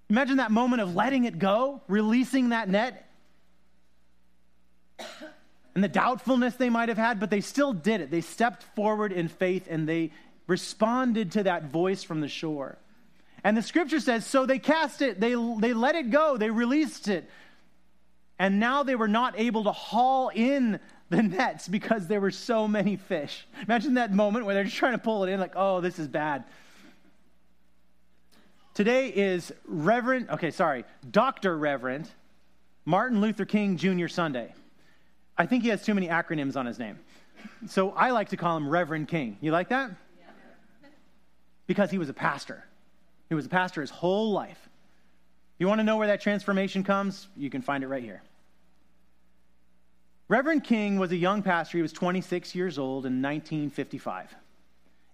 Imagine 0.09 0.37
that 0.37 0.53
moment 0.53 0.81
of 0.81 0.95
letting 0.95 1.25
it 1.25 1.37
go, 1.37 1.81
releasing 1.89 2.51
that 2.51 2.69
net, 2.69 3.11
and 5.75 5.83
the 5.83 5.89
doubtfulness 5.89 6.55
they 6.55 6.71
might 6.71 6.89
have 6.89 6.97
had, 6.97 7.19
but 7.19 7.29
they 7.29 7.41
still 7.41 7.73
did 7.73 8.01
it. 8.01 8.13
They 8.13 8.21
stepped 8.21 8.63
forward 8.77 9.11
in 9.11 9.27
faith 9.27 9.67
and 9.69 9.89
they 9.89 10.13
responded 10.47 11.33
to 11.33 11.43
that 11.43 11.65
voice 11.65 12.05
from 12.05 12.21
the 12.21 12.29
shore. 12.29 12.79
And 13.43 13.57
the 13.57 13.63
scripture 13.63 13.99
says, 13.99 14.25
so 14.25 14.47
they 14.47 14.61
cast 14.61 15.03
it, 15.03 15.19
they, 15.19 15.31
they 15.59 15.73
let 15.73 15.97
it 15.97 16.13
go, 16.13 16.37
they 16.37 16.51
released 16.51 17.09
it. 17.09 17.29
And 18.39 18.61
now 18.61 18.85
they 18.85 18.95
were 18.95 19.09
not 19.09 19.35
able 19.37 19.65
to 19.65 19.73
haul 19.73 20.31
in 20.33 20.79
the 21.11 21.23
nets 21.23 21.69
because 21.69 22.07
there 22.07 22.21
were 22.21 22.31
so 22.31 22.67
many 22.67 22.97
fish. 22.97 23.47
Imagine 23.63 23.95
that 23.95 24.13
moment 24.13 24.47
where 24.47 24.55
they're 24.55 24.65
just 24.65 24.77
trying 24.77 24.93
to 24.93 24.99
pull 24.99 25.25
it 25.25 25.31
in, 25.31 25.39
like, 25.39 25.53
oh, 25.57 25.81
this 25.81 25.99
is 25.99 26.09
bad. 26.09 26.45
Today 28.75 29.09
is 29.09 29.53
Reverend, 29.67 30.31
okay, 30.31 30.53
sorry, 30.53 30.85
Dr. 31.11 31.59
Reverend 31.59 32.09
Martin 32.85 33.21
Luther 33.21 33.45
King 33.45 33.77
Jr. 33.77 34.07
Sunday. 34.07 34.55
I 35.37 35.47
think 35.47 35.65
he 35.65 35.69
has 35.71 35.85
too 35.85 35.95
many 35.95 36.09
acronyms 36.09 36.57
on 36.57 36.67
his 36.67 36.79
name. 36.79 36.99
So 37.67 37.91
I 37.91 38.11
like 38.11 38.31
to 38.31 38.37
call 38.37 38.57
him 38.57 38.69
Reverend 38.69 39.09
King. 39.09 39.37
You 39.41 39.53
like 39.53 39.69
that? 39.69 39.91
Because 41.67 41.91
he 41.91 41.99
was 41.99 42.09
a 42.09 42.15
pastor. 42.15 42.65
He 43.29 43.35
was 43.35 43.47
a 43.47 43.49
pastor 43.49 43.81
his 43.81 43.91
whole 43.91 44.33
life. 44.33 44.69
You 45.59 45.67
want 45.67 45.79
to 45.79 45.85
know 45.85 45.97
where 45.97 46.09
that 46.09 46.21
transformation 46.21 46.85
comes? 46.85 47.29
You 47.37 47.51
can 47.51 47.63
find 47.63 47.85
it 47.85 47.89
right 47.89 48.03
here. 48.03 48.23
Reverend 50.31 50.63
King 50.63 51.01
was 51.01 51.11
a 51.11 51.17
young 51.17 51.43
pastor. 51.43 51.79
He 51.79 51.83
was 51.83 51.93
26 51.93 52.55
years 52.55 52.79
old 52.79 53.05
in 53.05 53.21
1955. 53.21 54.33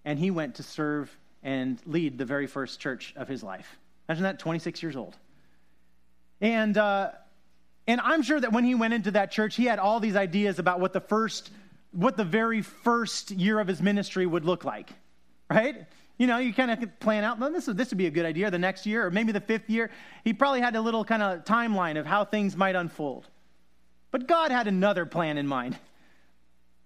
And 0.05 0.19
he 0.19 0.29
went 0.29 0.53
to 0.55 0.63
serve 0.63 1.09
and 1.41 1.81
lead 1.87 2.19
the 2.19 2.25
very 2.25 2.45
first 2.45 2.79
church 2.79 3.15
of 3.17 3.27
his 3.27 3.41
life. 3.41 3.79
Imagine 4.07 4.23
that, 4.25 4.37
26 4.37 4.83
years 4.83 4.95
old. 4.95 5.17
And 6.39 6.77
uh, 6.77 7.09
and 7.87 7.99
I'm 7.99 8.21
sure 8.21 8.39
that 8.39 8.53
when 8.53 8.63
he 8.63 8.75
went 8.75 8.93
into 8.93 9.09
that 9.11 9.31
church, 9.31 9.55
he 9.55 9.65
had 9.65 9.79
all 9.79 9.99
these 9.99 10.15
ideas 10.15 10.59
about 10.59 10.79
what 10.79 10.93
the 10.93 11.01
first, 11.01 11.49
what 11.93 12.15
the 12.15 12.23
very 12.23 12.61
first 12.61 13.31
year 13.31 13.59
of 13.59 13.67
his 13.67 13.81
ministry 13.81 14.27
would 14.27 14.45
look 14.45 14.65
like, 14.65 14.91
right? 15.49 15.87
You 16.19 16.27
know, 16.27 16.37
you 16.37 16.53
kind 16.53 16.69
of 16.69 16.99
plan 16.99 17.23
out, 17.23 17.39
well, 17.39 17.51
this, 17.51 17.65
this 17.65 17.89
would 17.89 17.97
be 17.97 18.05
a 18.05 18.11
good 18.11 18.25
idea 18.25 18.51
the 18.51 18.59
next 18.59 18.85
year, 18.85 19.07
or 19.07 19.09
maybe 19.09 19.31
the 19.31 19.41
fifth 19.41 19.67
year. 19.67 19.89
He 20.23 20.33
probably 20.33 20.61
had 20.61 20.75
a 20.75 20.81
little 20.81 21.03
kind 21.03 21.23
of 21.23 21.43
timeline 21.43 21.97
of 21.97 22.05
how 22.05 22.23
things 22.23 22.55
might 22.55 22.75
unfold. 22.75 23.27
But 24.11 24.27
God 24.27 24.51
had 24.51 24.67
another 24.67 25.05
plan 25.05 25.37
in 25.37 25.47
mind. 25.47 25.77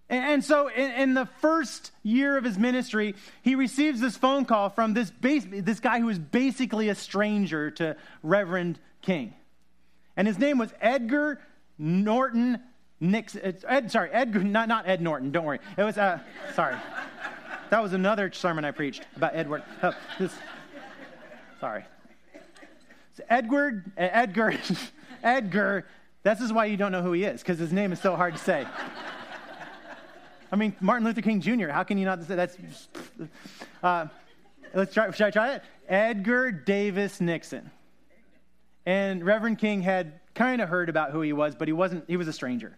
And, 0.10 0.44
so, 0.44 0.70
in, 0.70 1.14
the 1.14 1.26
first 1.40 1.92
year 2.04 2.36
of 2.36 2.44
his 2.44 2.58
ministry, 2.58 3.16
he 3.44 3.56
receives 3.56 4.02
this 4.02 4.18
phone 4.18 4.44
call 4.44 4.70
from 4.70 4.94
this, 4.94 5.10
base, 5.10 5.46
this 5.50 5.80
guy 5.80 6.02
who 6.02 6.10
is 6.10 6.20
basically 6.20 6.90
a 6.90 6.96
stranger 6.96 7.72
to 7.72 7.96
Reverend 8.22 8.78
King 9.02 9.34
and 10.18 10.28
his 10.28 10.38
name 10.38 10.58
was 10.58 10.74
Edgar 10.82 11.40
Norton 11.78 12.60
Nixon. 13.00 13.56
Ed, 13.68 13.92
sorry, 13.92 14.12
Edgar, 14.12 14.44
not, 14.44 14.68
not 14.68 14.88
Ed 14.88 15.02
Norton, 15.02 15.32
don't 15.32 15.46
worry. 15.46 15.60
It 15.78 15.84
was, 15.84 15.98
uh, 15.98 16.20
sorry. 16.54 16.76
That 17.70 17.82
was 17.82 17.94
another 17.94 18.32
sermon 18.32 18.66
I 18.66 18.72
preached 18.72 19.08
about 19.16 19.36
Edward. 19.36 19.64
Oh, 19.82 19.94
this, 20.20 20.34
sorry. 21.60 21.86
So 23.16 23.24
Edward, 23.30 23.92
Edgar, 23.98 24.54
Edgar, 25.24 25.86
this 26.24 26.40
is 26.40 26.54
why 26.54 26.66
you 26.66 26.78
don't 26.78 26.92
know 26.92 27.02
who 27.02 27.14
he 27.14 27.24
is, 27.24 27.42
because 27.42 27.58
his 27.58 27.72
name 27.72 27.92
is 27.92 28.00
so 28.00 28.16
hard 28.16 28.36
to 28.36 28.40
say. 28.40 28.66
I 30.52 30.56
mean, 30.56 30.76
Martin 30.82 31.06
Luther 31.06 31.22
King 31.22 31.42
Jr., 31.42 31.70
how 31.70 31.84
can 31.84 31.98
you 31.98 32.06
not 32.06 32.24
say 32.24 32.36
that's. 32.36 32.58
Uh, 33.82 34.06
let's 34.74 34.94
try, 34.94 35.10
should 35.12 35.26
I 35.26 35.32
try 35.32 35.56
it? 35.56 35.64
Edgar 35.88 36.52
Davis 36.52 37.20
Nixon. 37.20 37.72
And 38.86 39.24
Reverend 39.26 39.60
King 39.60 39.82
had 39.82 40.20
kind 40.36 40.62
of 40.62 40.70
heard 40.70 40.90
about 40.90 41.12
who 41.12 41.22
he 41.22 41.34
was, 41.34 41.56
but 41.56 41.68
he 41.68 41.72
wasn't, 41.72 42.06
he 42.08 42.18
was 42.18 42.28
a 42.28 42.34
stranger. 42.34 42.78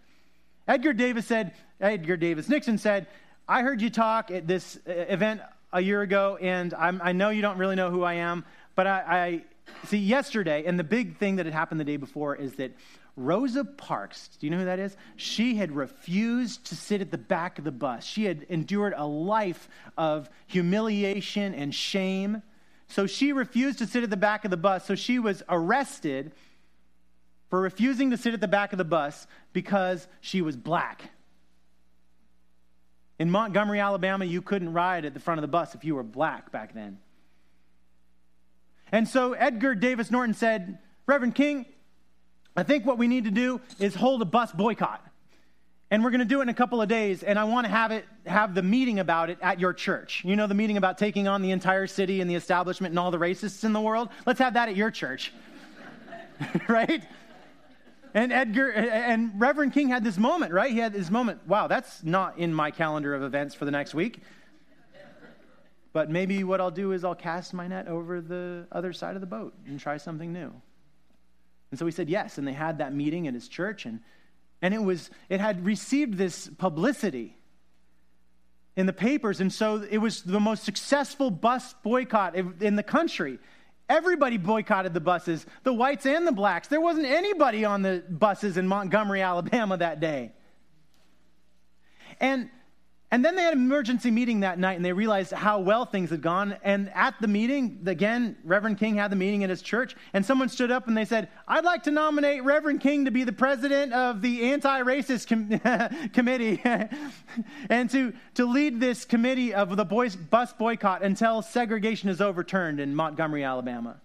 Edgar 0.67 0.93
Davis 0.93 1.25
said, 1.25 1.53
Edgar 1.81 2.17
Davis 2.17 2.47
Nixon 2.47 2.77
said, 2.77 3.07
I 3.47 3.61
heard 3.61 3.81
you 3.81 3.89
talk 3.89 4.31
at 4.31 4.47
this 4.47 4.79
uh, 4.87 4.91
event 4.91 5.41
a 5.71 5.81
year 5.81 6.01
ago, 6.01 6.37
and 6.39 6.73
I'm, 6.73 7.01
i 7.03 7.11
know 7.11 7.29
you 7.29 7.41
don't 7.41 7.57
really 7.57 7.75
know 7.75 7.91
who 7.91 8.03
I 8.03 8.13
am, 8.13 8.45
but 8.75 8.87
I, 8.87 9.01
I 9.01 9.87
see 9.87 9.97
yesterday, 9.97 10.63
and 10.65 10.79
the 10.79 10.83
big 10.83 11.17
thing 11.17 11.37
that 11.37 11.45
had 11.45 11.53
happened 11.53 11.79
the 11.79 11.85
day 11.85 11.97
before 11.97 12.35
is 12.35 12.53
that 12.55 12.71
Rosa 13.15 13.63
Parks, 13.63 14.29
do 14.39 14.47
you 14.47 14.51
know 14.51 14.57
who 14.57 14.65
that 14.65 14.79
is? 14.79 14.97
She 15.15 15.55
had 15.55 15.71
refused 15.71 16.65
to 16.65 16.75
sit 16.75 17.01
at 17.01 17.11
the 17.11 17.17
back 17.17 17.59
of 17.59 17.65
the 17.65 17.71
bus. 17.71 18.03
She 18.03 18.25
had 18.25 18.45
endured 18.49 18.93
a 18.95 19.05
life 19.05 19.69
of 19.97 20.29
humiliation 20.47 21.53
and 21.53 21.73
shame 21.73 22.41
so 22.93 23.07
she 23.07 23.33
refused 23.33 23.79
to 23.79 23.87
sit 23.87 24.03
at 24.03 24.11
the 24.11 24.17
back 24.17 24.45
of 24.45 24.51
the 24.51 24.57
bus. 24.57 24.85
So 24.85 24.93
she 24.93 25.17
was 25.17 25.41
arrested 25.49 26.31
for 27.49 27.59
refusing 27.59 28.11
to 28.11 28.17
sit 28.17 28.35
at 28.35 28.39
the 28.39 28.47
back 28.47 28.71
of 28.71 28.77
the 28.77 28.83
bus 28.83 29.25
because 29.51 30.07
she 30.21 30.43
was 30.43 30.55
black. 30.55 31.09
In 33.17 33.31
Montgomery, 33.31 33.79
Alabama, 33.79 34.25
you 34.25 34.43
couldn't 34.43 34.73
ride 34.73 35.05
at 35.05 35.15
the 35.15 35.19
front 35.19 35.39
of 35.39 35.41
the 35.41 35.47
bus 35.47 35.73
if 35.73 35.83
you 35.83 35.95
were 35.95 36.03
black 36.03 36.51
back 36.51 36.75
then. 36.75 36.99
And 38.91 39.07
so 39.07 39.33
Edgar 39.33 39.73
Davis 39.73 40.11
Norton 40.11 40.35
said, 40.35 40.77
Reverend 41.07 41.33
King, 41.33 41.65
I 42.55 42.63
think 42.63 42.85
what 42.85 42.97
we 42.97 43.07
need 43.07 43.23
to 43.25 43.31
do 43.31 43.61
is 43.79 43.95
hold 43.95 44.21
a 44.21 44.25
bus 44.25 44.51
boycott. 44.51 45.03
And 45.89 46.03
we're 46.03 46.09
going 46.09 46.19
to 46.19 46.25
do 46.25 46.39
it 46.39 46.43
in 46.43 46.49
a 46.49 46.53
couple 46.55 46.81
of 46.81 46.89
days 46.89 47.21
and 47.21 47.37
i 47.37 47.43
want 47.43 47.67
to 47.67 47.71
have 47.71 47.91
it 47.91 48.05
have 48.25 48.55
the 48.55 48.63
meeting 48.63 48.97
about 48.97 49.29
it 49.29 49.37
at 49.41 49.59
your 49.59 49.73
church. 49.73 50.23
You 50.25 50.35
know 50.35 50.47
the 50.47 50.55
meeting 50.55 50.77
about 50.77 50.97
taking 50.97 51.27
on 51.27 51.41
the 51.41 51.51
entire 51.51 51.87
city 51.87 52.21
and 52.21 52.29
the 52.29 52.35
establishment 52.35 52.93
and 52.93 52.99
all 52.99 53.11
the 53.11 53.19
racists 53.19 53.63
in 53.63 53.73
the 53.73 53.81
world? 53.81 54.09
Let's 54.25 54.39
have 54.39 54.53
that 54.55 54.69
at 54.69 54.75
your 54.75 54.91
church. 54.91 55.33
Right? 56.67 57.03
And 58.15 58.33
edgar 58.33 58.69
and 58.71 59.39
reverend 59.39 59.73
king 59.73 59.87
had 59.87 60.03
this 60.03 60.17
moment 60.17 60.51
right? 60.51 60.71
He 60.71 60.79
had 60.79 60.93
this 60.93 61.11
moment 61.11 61.47
wow 61.47 61.67
that's 61.67 62.03
not 62.03 62.37
in 62.37 62.53
my 62.53 62.71
calendar 62.71 63.13
of 63.13 63.21
events 63.21 63.53
for 63.55 63.65
the 63.65 63.71
next 63.71 63.93
week. 63.93 64.21
But 65.93 66.09
maybe 66.09 66.43
what 66.43 66.59
i'll 66.59 66.71
do 66.71 66.91
is 66.91 67.03
i'll 67.03 67.13
cast 67.13 67.53
my 67.53 67.67
net 67.67 67.87
over 67.87 68.19
the 68.19 68.65
other 68.71 68.93
side 68.93 69.13
of 69.15 69.21
the 69.21 69.27
boat 69.27 69.53
and 69.67 69.79
try 69.79 69.97
something 69.97 70.33
new 70.33 70.51
and 71.73 71.79
so 71.79 71.87
he 71.87 71.91
said 71.91 72.07
yes 72.07 72.37
and 72.37 72.47
they 72.47 72.53
had 72.53 72.77
that 72.77 72.93
meeting 72.93 73.27
at 73.27 73.33
his 73.33 73.47
church 73.47 73.87
and 73.87 73.99
and 74.61 74.75
it 74.75 74.83
was 74.83 75.09
it 75.27 75.41
had 75.41 75.65
received 75.65 76.19
this 76.19 76.47
publicity 76.59 77.35
in 78.75 78.85
the 78.85 78.93
papers 78.93 79.41
and 79.41 79.51
so 79.51 79.83
it 79.89 79.97
was 79.97 80.21
the 80.21 80.39
most 80.39 80.65
successful 80.65 81.31
bus 81.31 81.73
boycott 81.81 82.35
in 82.35 82.75
the 82.75 82.83
country. 82.83 83.39
Everybody 83.89 84.37
boycotted 84.37 84.93
the 84.93 84.99
buses 84.99 85.47
the 85.63 85.73
whites 85.73 86.05
and 86.05 86.27
the 86.27 86.31
blacks. 86.31 86.67
There 86.67 86.79
wasn't 86.79 87.07
anybody 87.07 87.65
on 87.65 87.81
the 87.81 88.03
buses 88.07 88.55
in 88.55 88.67
montgomery 88.67 89.23
alabama 89.23 89.75
that 89.77 89.99
day. 89.99 90.31
And 92.19 92.51
and 93.13 93.23
then 93.23 93.35
they 93.35 93.43
had 93.43 93.53
an 93.53 93.59
emergency 93.59 94.09
meeting 94.09 94.39
that 94.39 94.57
night 94.57 94.75
and 94.75 94.83
they 94.83 94.91
realized 94.91 95.31
how 95.33 95.59
well 95.59 95.85
things 95.85 96.09
had 96.09 96.23
gone. 96.23 96.57
And 96.63 96.89
at 96.95 97.13
the 97.21 97.27
meeting, 97.27 97.83
again, 97.85 98.35
Reverend 98.43 98.79
King 98.79 98.95
had 98.95 99.11
the 99.11 99.15
meeting 99.15 99.43
at 99.43 99.51
his 99.51 99.61
church, 99.61 99.95
and 100.13 100.25
someone 100.25 100.49
stood 100.49 100.71
up 100.71 100.87
and 100.87 100.97
they 100.97 101.05
said, 101.05 101.29
I'd 101.47 101.63
like 101.63 101.83
to 101.83 101.91
nominate 101.91 102.43
Reverend 102.43 102.81
King 102.81 103.05
to 103.05 103.11
be 103.11 103.23
the 103.23 103.31
president 103.31 103.93
of 103.93 104.23
the 104.23 104.51
anti 104.51 104.81
racist 104.81 105.27
com- 105.27 106.09
committee 106.13 106.59
and 107.69 107.87
to, 107.91 108.13
to 108.33 108.45
lead 108.47 108.79
this 108.79 109.05
committee 109.05 109.53
of 109.53 109.77
the 109.77 109.85
boys, 109.85 110.15
bus 110.15 110.51
boycott 110.51 111.03
until 111.03 111.43
segregation 111.43 112.09
is 112.09 112.19
overturned 112.19 112.79
in 112.79 112.95
Montgomery, 112.95 113.43
Alabama. 113.43 114.01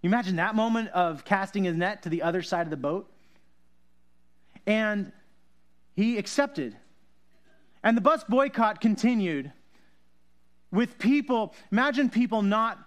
You 0.00 0.08
imagine 0.08 0.36
that 0.36 0.54
moment 0.54 0.88
of 0.92 1.26
casting 1.26 1.64
his 1.64 1.76
net 1.76 2.04
to 2.04 2.08
the 2.08 2.22
other 2.22 2.40
side 2.40 2.66
of 2.66 2.70
the 2.70 2.78
boat? 2.78 3.12
And 4.66 5.12
he 5.94 6.16
accepted 6.16 6.74
and 7.82 7.96
the 7.96 8.00
bus 8.00 8.24
boycott 8.24 8.80
continued 8.80 9.52
with 10.70 10.98
people, 10.98 11.54
imagine 11.72 12.10
people 12.10 12.42
not, 12.42 12.78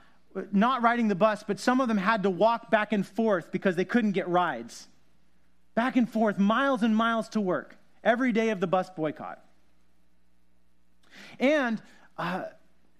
not 0.51 0.81
riding 0.81 1.07
the 1.07 1.15
bus, 1.15 1.43
but 1.45 1.59
some 1.59 1.81
of 1.81 1.87
them 1.87 1.97
had 1.97 2.23
to 2.23 2.29
walk 2.29 2.69
back 2.69 2.93
and 2.93 3.05
forth 3.05 3.51
because 3.51 3.75
they 3.75 3.85
couldn't 3.85 4.11
get 4.11 4.27
rides. 4.27 4.87
Back 5.73 5.95
and 5.95 6.09
forth, 6.09 6.37
miles 6.37 6.83
and 6.83 6.95
miles 6.95 7.29
to 7.29 7.41
work 7.41 7.77
every 8.03 8.31
day 8.31 8.49
of 8.49 8.59
the 8.59 8.67
bus 8.67 8.89
boycott. 8.89 9.43
And 11.39 11.81
uh, 12.17 12.43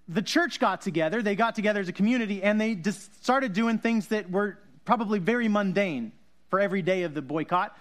the 0.07 0.21
church 0.21 0.59
got 0.59 0.81
together, 0.81 1.21
they 1.21 1.35
got 1.35 1.55
together 1.55 1.79
as 1.79 1.89
a 1.89 1.93
community, 1.93 2.41
and 2.41 2.59
they 2.59 2.75
just 2.75 3.23
started 3.23 3.53
doing 3.53 3.77
things 3.77 4.07
that 4.07 4.31
were 4.31 4.57
probably 4.85 5.19
very 5.19 5.47
mundane 5.47 6.11
for 6.49 6.59
every 6.59 6.81
day 6.81 7.03
of 7.03 7.13
the 7.13 7.21
boycott. 7.21 7.77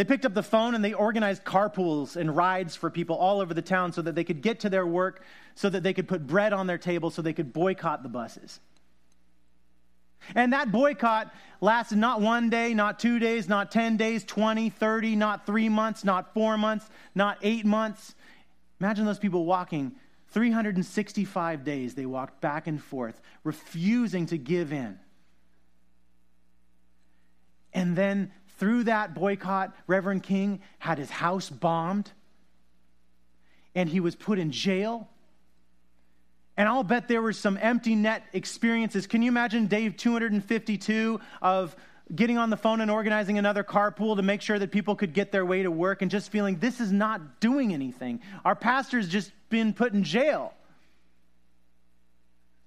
They 0.00 0.04
picked 0.04 0.24
up 0.24 0.32
the 0.32 0.42
phone 0.42 0.74
and 0.74 0.82
they 0.82 0.94
organized 0.94 1.44
carpools 1.44 2.16
and 2.16 2.34
rides 2.34 2.74
for 2.74 2.88
people 2.88 3.16
all 3.16 3.42
over 3.42 3.52
the 3.52 3.60
town 3.60 3.92
so 3.92 4.00
that 4.00 4.14
they 4.14 4.24
could 4.24 4.40
get 4.40 4.60
to 4.60 4.70
their 4.70 4.86
work, 4.86 5.22
so 5.54 5.68
that 5.68 5.82
they 5.82 5.92
could 5.92 6.08
put 6.08 6.26
bread 6.26 6.54
on 6.54 6.66
their 6.66 6.78
table, 6.78 7.10
so 7.10 7.20
they 7.20 7.34
could 7.34 7.52
boycott 7.52 8.02
the 8.02 8.08
buses. 8.08 8.60
And 10.34 10.54
that 10.54 10.72
boycott 10.72 11.30
lasted 11.60 11.98
not 11.98 12.22
one 12.22 12.48
day, 12.48 12.72
not 12.72 12.98
two 12.98 13.18
days, 13.18 13.46
not 13.46 13.70
10 13.70 13.98
days, 13.98 14.24
20, 14.24 14.70
30, 14.70 15.16
not 15.16 15.44
three 15.44 15.68
months, 15.68 16.02
not 16.02 16.32
four 16.32 16.56
months, 16.56 16.88
not 17.14 17.36
eight 17.42 17.66
months. 17.66 18.14
Imagine 18.80 19.04
those 19.04 19.18
people 19.18 19.44
walking 19.44 19.92
365 20.28 21.62
days. 21.62 21.94
They 21.94 22.06
walked 22.06 22.40
back 22.40 22.66
and 22.66 22.82
forth, 22.82 23.20
refusing 23.44 24.24
to 24.28 24.38
give 24.38 24.72
in. 24.72 24.98
And 27.74 27.94
then 27.94 28.32
through 28.60 28.84
that 28.84 29.14
boycott, 29.14 29.74
Reverend 29.88 30.22
King 30.22 30.60
had 30.78 30.98
his 30.98 31.10
house 31.10 31.50
bombed 31.50 32.12
and 33.74 33.88
he 33.88 33.98
was 33.98 34.14
put 34.14 34.38
in 34.38 34.52
jail 34.52 35.08
and 36.60 36.68
I'll 36.68 36.82
bet 36.82 37.08
there 37.08 37.22
were 37.22 37.32
some 37.32 37.58
empty 37.62 37.94
net 37.94 38.22
experiences. 38.34 39.06
Can 39.06 39.22
you 39.22 39.30
imagine 39.30 39.66
Dave 39.66 39.96
252 39.96 41.18
of 41.40 41.74
getting 42.14 42.36
on 42.36 42.50
the 42.50 42.56
phone 42.58 42.82
and 42.82 42.90
organizing 42.90 43.38
another 43.38 43.64
carpool 43.64 44.14
to 44.16 44.22
make 44.22 44.42
sure 44.42 44.58
that 44.58 44.70
people 44.70 44.94
could 44.94 45.14
get 45.14 45.32
their 45.32 45.46
way 45.46 45.62
to 45.62 45.70
work 45.70 46.02
and 46.02 46.10
just 46.10 46.30
feeling 46.30 46.58
this 46.58 46.78
is 46.78 46.92
not 46.92 47.40
doing 47.40 47.72
anything? 47.72 48.20
Our 48.44 48.54
pastor's 48.54 49.08
just 49.08 49.32
been 49.48 49.72
put 49.72 49.94
in 49.94 50.04
jail. 50.04 50.52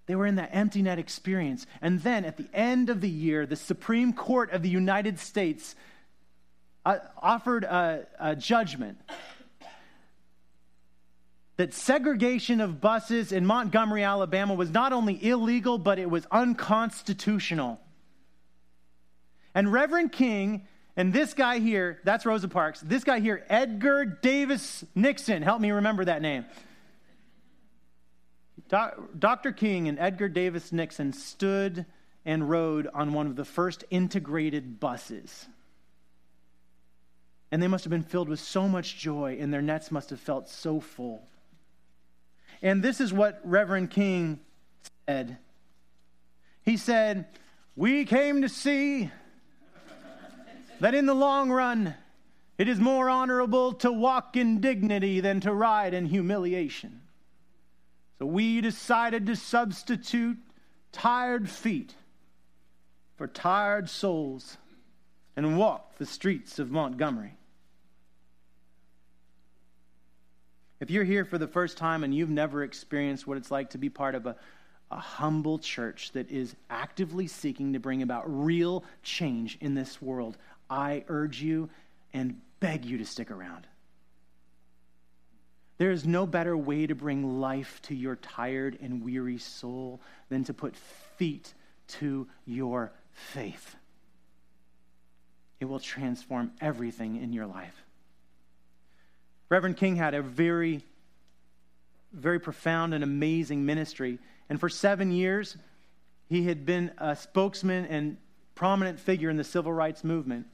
They 0.05 0.15
were 0.15 0.25
in 0.25 0.36
that 0.36 0.50
empty 0.51 0.81
net 0.81 1.00
experience. 1.00 1.65
And 1.81 2.01
then 2.01 2.25
at 2.25 2.38
the 2.38 2.48
end 2.53 2.89
of 2.89 3.01
the 3.01 3.10
year, 3.10 3.45
the 3.45 3.55
Supreme 3.55 4.13
Court 4.13 4.51
of 4.51 4.62
the 4.62 4.69
United 4.69 5.19
States 5.19 5.75
uh, 6.86 6.98
offered 7.22 7.63
a, 7.63 8.05
a 8.19 8.36
judgment 8.36 8.98
that 11.55 11.74
segregation 11.74 12.60
of 12.60 12.81
buses 12.81 13.31
in 13.31 13.45
Montgomery, 13.45 14.03
Alabama 14.03 14.53
was 14.53 14.72
not 14.72 14.91
only 14.91 15.24
illegal, 15.24 15.77
but 15.77 16.00
it 16.00 16.10
was 16.10 16.25
unconstitutional. 16.31 17.79
And 19.55 19.72
Reverend 19.72 20.12
King 20.12 20.67
and 20.95 21.12
this 21.12 21.33
guy 21.33 21.60
here, 21.60 22.00
that's 22.03 22.25
Rosa 22.25 22.48
Parks, 22.48 22.81
this 22.81 23.03
guy 23.03 23.19
here, 23.19 23.43
Edgar 23.50 24.05
Davis 24.05 24.83
Nixon, 24.93 25.41
help 25.41 25.62
me 25.62 25.72
remember 25.72 26.05
that 26.05 26.22
name. 26.22 26.45
Dr. 28.74 29.51
King 29.51 29.88
and 29.88 30.00
Edgar 30.00 30.27
Davis 30.27 30.72
Nixon 30.72 31.13
stood 31.13 31.86
and 32.25 32.50
rode 32.50 32.88
on 32.92 33.13
one 33.13 33.27
of 33.27 33.36
the 33.36 33.46
first 33.46 33.84
integrated 33.92 34.80
buses. 34.80 35.48
And 37.51 37.62
they 37.62 37.68
must 37.68 37.84
have 37.84 37.92
been 37.92 38.01
filled 38.01 38.30
with 38.30 38.39
so 38.39 38.68
much 38.68 38.98
joy, 38.98 39.38
and 39.39 39.53
their 39.53 39.62
nets 39.62 39.92
must 39.92 40.10
have 40.10 40.20
felt 40.20 40.50
so 40.50 40.80
full. 40.80 41.27
And 42.63 42.82
this 42.82 43.00
is 43.00 43.13
what 43.13 43.39
Reverend 43.44 43.92
King 43.92 44.39
said. 45.08 45.38
He 46.63 46.77
said, 46.77 47.27
We 47.75 48.06
came 48.06 48.42
to 48.42 48.50
see 48.50 49.12
that 50.80 50.96
in 50.96 51.06
the 51.06 51.13
long 51.13 51.51
run, 51.51 51.94
it 52.58 52.68
is 52.68 52.80
more 52.80 53.08
honorable 53.08 53.74
to 53.74 53.92
walk 53.92 54.36
in 54.36 54.62
dignity 54.62 55.20
than 55.20 55.42
to 55.42 55.53
ride 55.53 55.94
in 55.94 56.08
humiliation. 56.08 57.02
We 58.25 58.62
decided 58.62 59.25
to 59.27 59.36
substitute 59.36 60.38
tired 60.92 61.50
feet 61.50 61.94
for 63.15 63.27
tired 63.27 63.89
souls 63.89 64.58
and 65.36 65.58
walk 65.58 65.98
the 65.98 66.06
streets 66.06 66.60
of 66.60 66.72
Montgomery. 66.72 67.38
If 70.80 70.92
you're 70.92 71.03
here 71.03 71.24
for 71.24 71.38
the 71.38 71.48
first 71.48 71.77
time 71.77 72.03
and 72.03 72.13
you've 72.13 72.30
never 72.30 72.63
experienced 72.63 73.25
what 73.25 73.38
it's 73.38 73.51
like 73.51 73.70
to 73.70 73.77
be 73.77 73.89
part 73.89 74.15
of 74.15 74.25
a, 74.25 74.36
a 74.92 74.98
humble 74.98 75.58
church 75.58 76.12
that 76.12 76.29
is 76.29 76.55
actively 76.70 77.27
seeking 77.27 77.74
to 77.74 77.79
bring 77.79 78.01
about 78.01 78.24
real 78.27 78.83
change 79.01 79.57
in 79.62 79.75
this 79.75 80.01
world, 80.01 80.38
I 80.70 81.05
urge 81.07 81.42
you 81.42 81.70
and 82.14 82.42
beg 82.59 82.86
you 82.86 82.98
to 82.98 83.05
stick 83.05 83.31
around. 83.31 83.66
There 85.77 85.92
is 85.92 86.05
no 86.05 86.25
better 86.25 86.55
way 86.55 86.88
to 86.88 86.96
bring 86.96 87.40
life 87.40 87.81
to 87.83 87.96
your 87.96 88.16
tired 88.16 88.77
and 88.81 89.03
weary 89.03 89.38
soul 89.38 90.01
than 90.29 90.44
to 90.46 90.53
put 90.53 90.75
feet 91.18 91.53
to 91.88 92.27
your 92.46 92.92
faith. 93.12 93.75
It 95.59 95.66
will 95.66 95.79
transform 95.79 96.51
everything 96.62 97.22
in 97.22 97.33
your 97.33 97.46
life. 97.46 97.83
Reverend 99.50 99.77
King 99.77 99.96
had 99.96 100.14
a 100.14 100.22
very, 100.22 100.83
very 102.12 102.40
profound 102.40 102.94
and 102.94 103.03
amazing 103.03 103.66
ministry. 103.66 104.20
And 104.50 104.59
for 104.59 104.70
seven 104.70 105.12
years, 105.12 105.57
he 106.27 106.46
had 106.46 106.66
been 106.66 106.92
a 106.98 107.16
spokesman 107.16 107.86
and 107.86 108.18
prominent 108.55 109.00
figure 109.00 109.29
in 109.29 109.38
the 109.38 109.44
civil 109.44 109.72
rights 109.72 110.03
movement. 110.03 110.48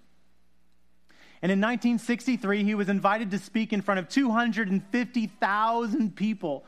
And 1.42 1.52
in 1.52 1.60
1963, 1.60 2.64
he 2.64 2.76
was 2.76 2.90
invited 2.90 3.32
to 3.32 3.40
speak 3.40 3.72
in 3.72 3.82
front 3.82 4.00
of 4.00 4.10
250,000 4.10 6.16
people 6.16 6.66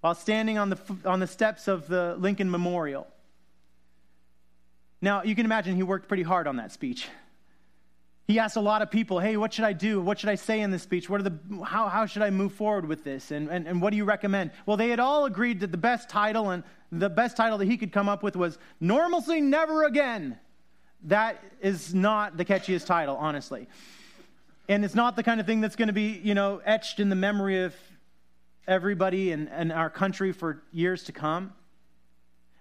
while 0.00 0.14
standing 0.14 0.56
on 0.56 0.70
the, 0.70 0.78
on 1.04 1.20
the 1.20 1.26
steps 1.26 1.68
of 1.68 1.86
the 1.86 2.16
Lincoln 2.18 2.50
Memorial. 2.50 3.06
Now, 5.02 5.22
you 5.22 5.34
can 5.34 5.44
imagine 5.44 5.76
he 5.76 5.82
worked 5.82 6.08
pretty 6.08 6.22
hard 6.22 6.46
on 6.46 6.56
that 6.56 6.72
speech. 6.72 7.08
He 8.26 8.38
asked 8.38 8.56
a 8.56 8.60
lot 8.60 8.80
of 8.80 8.90
people, 8.90 9.18
hey, 9.18 9.36
what 9.36 9.52
should 9.52 9.64
I 9.64 9.72
do? 9.72 10.00
What 10.00 10.18
should 10.18 10.28
I 10.28 10.36
say 10.36 10.60
in 10.60 10.70
this 10.70 10.82
speech? 10.82 11.10
What 11.10 11.20
are 11.20 11.24
the, 11.24 11.64
how, 11.64 11.88
how 11.88 12.06
should 12.06 12.22
I 12.22 12.30
move 12.30 12.52
forward 12.52 12.86
with 12.86 13.02
this? 13.02 13.32
And, 13.32 13.48
and, 13.48 13.66
and 13.66 13.82
what 13.82 13.90
do 13.90 13.96
you 13.96 14.04
recommend? 14.04 14.52
Well, 14.66 14.76
they 14.76 14.88
had 14.88 15.00
all 15.00 15.24
agreed 15.24 15.60
that 15.60 15.72
the 15.72 15.78
best 15.78 16.08
title 16.08 16.50
and 16.50 16.62
the 16.92 17.10
best 17.10 17.36
title 17.36 17.58
that 17.58 17.66
he 17.66 17.76
could 17.76 17.92
come 17.92 18.08
up 18.08 18.22
with 18.22 18.36
was 18.36 18.58
Normalcy 18.78 19.40
Never 19.40 19.84
Again. 19.84 20.38
That 21.04 21.42
is 21.60 21.94
not 21.94 22.36
the 22.36 22.44
catchiest 22.44 22.86
title, 22.86 23.16
honestly. 23.16 23.66
And 24.68 24.84
it's 24.84 24.94
not 24.94 25.16
the 25.16 25.22
kind 25.22 25.40
of 25.40 25.46
thing 25.46 25.60
that's 25.60 25.76
going 25.76 25.88
to 25.88 25.94
be, 25.94 26.20
you 26.22 26.34
know, 26.34 26.60
etched 26.64 27.00
in 27.00 27.08
the 27.08 27.16
memory 27.16 27.64
of 27.64 27.74
everybody 28.68 29.32
in, 29.32 29.72
our 29.72 29.90
country 29.90 30.32
for 30.32 30.62
years 30.72 31.04
to 31.04 31.12
come. 31.12 31.52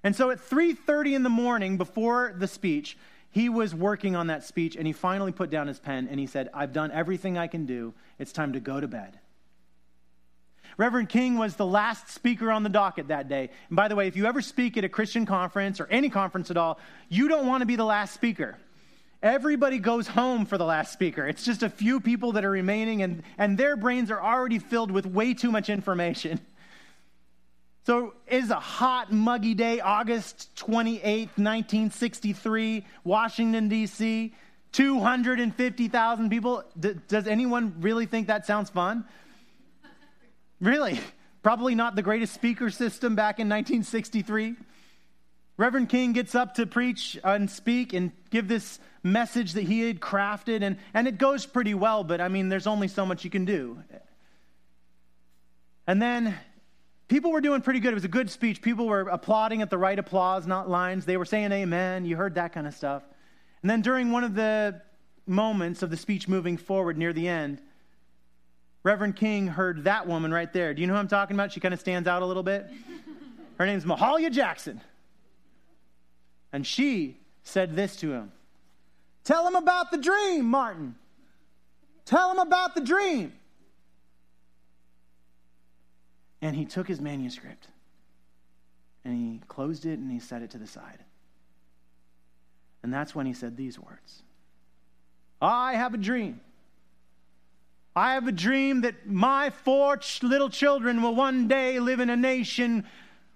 And 0.03 0.15
so 0.15 0.31
at 0.31 0.39
3:30 0.39 1.15
in 1.15 1.23
the 1.23 1.29
morning 1.29 1.77
before 1.77 2.33
the 2.37 2.47
speech, 2.47 2.97
he 3.29 3.49
was 3.49 3.75
working 3.75 4.15
on 4.15 4.27
that 4.27 4.43
speech 4.43 4.75
and 4.75 4.87
he 4.87 4.93
finally 4.93 5.31
put 5.31 5.49
down 5.49 5.67
his 5.67 5.79
pen 5.79 6.07
and 6.09 6.19
he 6.19 6.25
said, 6.25 6.49
I've 6.53 6.73
done 6.73 6.91
everything 6.91 7.37
I 7.37 7.47
can 7.47 7.65
do. 7.65 7.93
It's 8.17 8.31
time 8.31 8.53
to 8.53 8.59
go 8.59 8.79
to 8.79 8.87
bed. 8.87 9.19
Reverend 10.79 11.09
King 11.09 11.37
was 11.37 11.57
the 11.57 11.65
last 11.65 12.07
speaker 12.07 12.49
on 12.49 12.63
the 12.63 12.69
docket 12.69 13.09
that 13.09 13.27
day. 13.27 13.49
And 13.67 13.75
by 13.75 13.89
the 13.89 13.97
way, 13.97 14.07
if 14.07 14.15
you 14.15 14.25
ever 14.25 14.41
speak 14.41 14.77
at 14.77 14.85
a 14.85 14.89
Christian 14.89 15.25
conference 15.25 15.81
or 15.81 15.87
any 15.87 16.09
conference 16.09 16.49
at 16.49 16.55
all, 16.55 16.79
you 17.09 17.27
don't 17.27 17.45
want 17.47 17.63
to 17.63 17.65
be 17.65 17.75
the 17.75 17.83
last 17.83 18.13
speaker. 18.13 18.57
Everybody 19.21 19.79
goes 19.79 20.07
home 20.07 20.45
for 20.45 20.57
the 20.57 20.63
last 20.63 20.93
speaker. 20.93 21.27
It's 21.27 21.43
just 21.43 21.63
a 21.63 21.69
few 21.69 21.99
people 21.99 22.31
that 22.31 22.45
are 22.45 22.49
remaining, 22.49 23.01
and, 23.01 23.23
and 23.37 23.57
their 23.57 23.75
brains 23.75 24.09
are 24.09 24.23
already 24.23 24.57
filled 24.57 24.89
with 24.89 25.05
way 25.05 25.33
too 25.33 25.51
much 25.51 25.69
information. 25.69 26.39
So 27.85 28.13
it 28.27 28.43
is 28.43 28.51
a 28.51 28.59
hot, 28.59 29.11
muggy 29.11 29.55
day, 29.55 29.79
August 29.79 30.49
28th, 30.57 31.39
1963, 31.39 32.85
Washington, 33.03 33.67
D.C., 33.67 34.35
250,000 34.73 36.29
people. 36.29 36.63
D- 36.79 36.93
does 37.07 37.25
anyone 37.25 37.77
really 37.79 38.05
think 38.05 38.27
that 38.27 38.45
sounds 38.45 38.69
fun? 38.69 39.05
Really? 40.59 40.99
Probably 41.41 41.75
not 41.75 41.95
the 41.95 42.01
greatest 42.01 42.33
speaker 42.33 42.69
system 42.69 43.15
back 43.15 43.39
in 43.39 43.47
1963. 43.47 44.55
Reverend 45.57 45.89
King 45.89 46.13
gets 46.13 46.35
up 46.35 46.55
to 46.55 46.65
preach 46.65 47.17
and 47.23 47.49
speak 47.49 47.93
and 47.93 48.11
give 48.29 48.47
this 48.47 48.79
message 49.03 49.53
that 49.53 49.63
he 49.63 49.81
had 49.81 49.99
crafted, 49.99 50.61
and, 50.61 50.77
and 50.93 51.07
it 51.07 51.17
goes 51.17 51.45
pretty 51.45 51.73
well, 51.73 52.03
but 52.03 52.21
I 52.21 52.27
mean, 52.27 52.49
there's 52.49 52.67
only 52.67 52.87
so 52.87 53.05
much 53.05 53.23
you 53.23 53.29
can 53.29 53.45
do. 53.45 53.81
And 55.85 56.01
then 56.01 56.37
people 57.07 57.31
were 57.31 57.41
doing 57.41 57.61
pretty 57.61 57.79
good. 57.79 57.91
It 57.91 57.95
was 57.95 58.05
a 58.05 58.09
good 58.09 58.29
speech. 58.29 58.61
People 58.61 58.87
were 58.87 59.01
applauding 59.01 59.61
at 59.61 59.69
the 59.69 59.77
right 59.77 59.97
applause, 59.97 60.45
not 60.47 60.69
lines. 60.69 61.05
They 61.05 61.17
were 61.17 61.25
saying 61.25 61.51
amen. 61.51 62.05
You 62.05 62.15
heard 62.15 62.35
that 62.35 62.53
kind 62.53 62.67
of 62.67 62.73
stuff. 62.73 63.03
And 63.61 63.69
then 63.69 63.81
during 63.81 64.11
one 64.11 64.23
of 64.23 64.35
the 64.35 64.81
moments 65.25 65.83
of 65.83 65.89
the 65.89 65.97
speech 65.97 66.27
moving 66.27 66.57
forward 66.57 66.97
near 66.97 67.11
the 67.11 67.27
end, 67.27 67.61
Reverend 68.89 69.17
King 69.17 69.45
heard 69.45 69.83
that 69.83 70.07
woman 70.07 70.33
right 70.33 70.51
there. 70.51 70.73
Do 70.73 70.81
you 70.81 70.87
know 70.87 70.93
who 70.93 70.99
I'm 70.99 71.07
talking 71.07 71.35
about? 71.35 71.51
She 71.51 71.59
kind 71.59 71.75
of 71.75 71.79
stands 71.79 72.07
out 72.07 72.23
a 72.23 72.25
little 72.25 72.41
bit. 72.41 72.65
Her 73.59 73.67
name's 73.67 73.85
Mahalia 73.85 74.31
Jackson. 74.31 74.81
And 76.51 76.65
she 76.65 77.19
said 77.43 77.75
this 77.75 77.97
to 77.97 78.11
him 78.11 78.31
Tell 79.23 79.45
him 79.47 79.55
about 79.55 79.91
the 79.91 79.99
dream, 79.99 80.45
Martin. 80.45 80.95
Tell 82.05 82.31
him 82.31 82.39
about 82.39 82.73
the 82.73 82.81
dream. 82.81 83.31
And 86.41 86.55
he 86.55 86.65
took 86.65 86.87
his 86.87 86.99
manuscript 86.99 87.67
and 89.05 89.15
he 89.15 89.39
closed 89.47 89.85
it 89.85 89.99
and 89.99 90.11
he 90.11 90.19
set 90.19 90.41
it 90.41 90.49
to 90.51 90.57
the 90.57 90.65
side. 90.65 91.03
And 92.81 92.91
that's 92.91 93.13
when 93.13 93.27
he 93.27 93.33
said 93.33 93.55
these 93.55 93.77
words 93.77 94.23
I 95.39 95.75
have 95.75 95.93
a 95.93 95.97
dream 95.97 96.41
I 97.95 98.13
have 98.13 98.27
a 98.27 98.31
dream 98.31 98.81
that 98.81 99.07
my 99.07 99.49
four 99.49 99.97
ch- 99.97 100.23
little 100.23 100.49
children 100.49 101.01
will 101.01 101.15
one 101.15 101.47
day 101.47 101.79
live 101.79 101.99
in 101.99 102.09
a 102.09 102.15
nation 102.15 102.85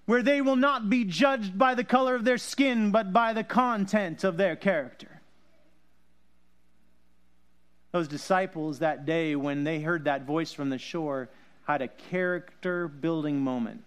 where 0.06 0.22
they 0.22 0.42
will 0.42 0.56
not 0.56 0.90
be 0.90 1.06
judged 1.06 1.58
by 1.58 1.76
the 1.76 1.84
color 1.84 2.16
of 2.16 2.26
their 2.26 2.38
skin, 2.38 2.92
but 2.92 3.14
by 3.14 3.34
the 3.34 3.44
content 3.44 4.24
of 4.24 4.38
their 4.38 4.56
character. 4.56 5.22
Those 7.92 8.08
disciples 8.08 8.80
that 8.80 9.06
day, 9.06 9.36
when 9.36 9.64
they 9.64 9.80
heard 9.80 10.06
that 10.06 10.26
voice 10.26 10.52
from 10.52 10.70
the 10.70 10.78
shore, 10.78 11.30
had 11.66 11.82
a 11.82 11.88
character 11.88 12.88
building 12.88 13.40
moment. 13.40 13.84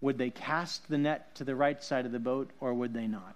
Would 0.00 0.18
they 0.18 0.30
cast 0.30 0.88
the 0.88 0.98
net 0.98 1.34
to 1.36 1.44
the 1.44 1.56
right 1.56 1.82
side 1.82 2.06
of 2.06 2.12
the 2.12 2.18
boat 2.18 2.50
or 2.60 2.72
would 2.72 2.94
they 2.94 3.06
not? 3.06 3.34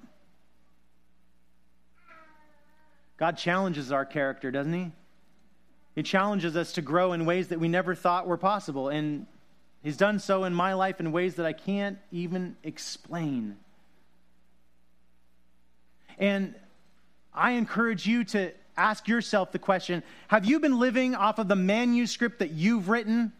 God 3.17 3.37
challenges 3.37 3.91
our 3.91 4.05
character, 4.05 4.51
doesn't 4.51 4.73
He? 4.73 4.93
He 5.99 6.05
challenges 6.05 6.55
us 6.55 6.75
to 6.75 6.81
grow 6.81 7.13
in 7.13 7.27
ways 7.27 7.49
that 7.49 7.59
we 7.59 7.67
never 7.67 7.93
thought 7.93 8.29
were 8.29 8.37
possible. 8.37 8.89
And 8.89 9.27
He's 9.83 9.97
done 9.97 10.21
so 10.21 10.45
in 10.45 10.55
my 10.55 10.75
life 10.75 11.01
in 11.01 11.11
ways 11.11 11.35
that 11.35 11.45
I 11.45 11.53
can't 11.53 11.99
even 12.13 12.57
explain. 12.63 13.57
And 16.17 16.55
I 17.35 17.51
encourage 17.53 18.07
you 18.07 18.23
to 18.27 18.53
ask 18.77 19.09
yourself 19.09 19.51
the 19.51 19.59
question 19.59 20.05
Have 20.29 20.45
you 20.45 20.61
been 20.61 20.79
living 20.79 21.17
off 21.17 21.41
of 21.41 21.49
the 21.49 21.57
manuscript 21.57 22.39
that 22.39 22.53
you've 22.53 22.89
written 22.89 23.33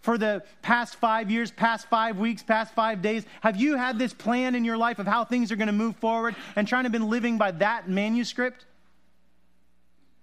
for 0.00 0.18
the 0.18 0.42
past 0.60 0.96
five 0.96 1.30
years, 1.30 1.50
past 1.50 1.88
five 1.88 2.18
weeks, 2.18 2.42
past 2.42 2.74
five 2.74 3.00
days? 3.00 3.24
Have 3.40 3.56
you 3.56 3.76
had 3.76 3.98
this 3.98 4.12
plan 4.12 4.54
in 4.54 4.66
your 4.66 4.76
life 4.76 4.98
of 4.98 5.06
how 5.06 5.24
things 5.24 5.50
are 5.50 5.56
going 5.56 5.66
to 5.66 5.72
move 5.72 5.96
forward 5.96 6.36
and 6.56 6.68
trying 6.68 6.84
to 6.84 6.90
been 6.90 7.08
living 7.08 7.38
by 7.38 7.52
that 7.52 7.88
manuscript? 7.88 8.66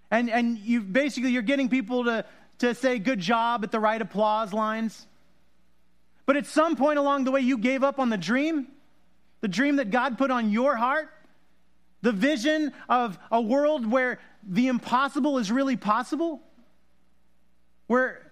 And, 0.09 0.29
and 0.29 0.57
you 0.57 0.81
basically 0.81 1.31
you're 1.31 1.41
getting 1.41 1.69
people 1.69 2.05
to, 2.05 2.25
to 2.59 2.73
say 2.73 2.99
good 2.99 3.19
job 3.19 3.63
at 3.63 3.71
the 3.71 3.79
right 3.79 4.01
applause 4.01 4.53
lines. 4.53 5.05
But 6.25 6.37
at 6.37 6.45
some 6.45 6.75
point 6.75 6.99
along 6.99 7.23
the 7.23 7.31
way, 7.31 7.41
you 7.41 7.57
gave 7.57 7.83
up 7.83 7.99
on 7.99 8.09
the 8.09 8.17
dream, 8.17 8.67
the 9.41 9.47
dream 9.47 9.77
that 9.77 9.91
God 9.91 10.17
put 10.17 10.31
on 10.31 10.51
your 10.51 10.75
heart, 10.75 11.09
the 12.01 12.11
vision 12.11 12.73
of 12.89 13.17
a 13.31 13.41
world 13.41 13.89
where 13.89 14.19
the 14.43 14.67
impossible 14.67 15.37
is 15.37 15.51
really 15.51 15.75
possible, 15.75 16.41
where 17.87 18.31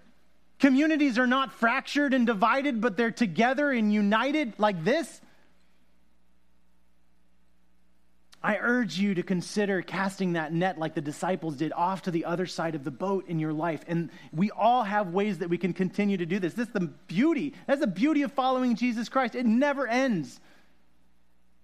communities 0.58 1.18
are 1.18 1.26
not 1.26 1.52
fractured 1.52 2.14
and 2.14 2.26
divided, 2.26 2.80
but 2.80 2.96
they're 2.96 3.10
together 3.10 3.70
and 3.70 3.92
united 3.92 4.54
like 4.58 4.84
this. 4.84 5.20
I 8.46 8.58
urge 8.58 8.96
you 8.96 9.12
to 9.16 9.24
consider 9.24 9.82
casting 9.82 10.34
that 10.34 10.52
net 10.52 10.78
like 10.78 10.94
the 10.94 11.00
disciples 11.00 11.56
did 11.56 11.72
off 11.72 12.02
to 12.02 12.12
the 12.12 12.24
other 12.24 12.46
side 12.46 12.76
of 12.76 12.84
the 12.84 12.92
boat 12.92 13.26
in 13.26 13.40
your 13.40 13.52
life. 13.52 13.82
And 13.88 14.08
we 14.32 14.52
all 14.52 14.84
have 14.84 15.08
ways 15.08 15.38
that 15.38 15.48
we 15.48 15.58
can 15.58 15.72
continue 15.72 16.16
to 16.16 16.24
do 16.24 16.38
this. 16.38 16.54
This 16.54 16.68
is 16.68 16.72
the 16.72 16.92
beauty. 17.08 17.54
That's 17.66 17.80
the 17.80 17.88
beauty 17.88 18.22
of 18.22 18.30
following 18.30 18.76
Jesus 18.76 19.08
Christ. 19.08 19.34
It 19.34 19.46
never 19.46 19.88
ends. 19.88 20.38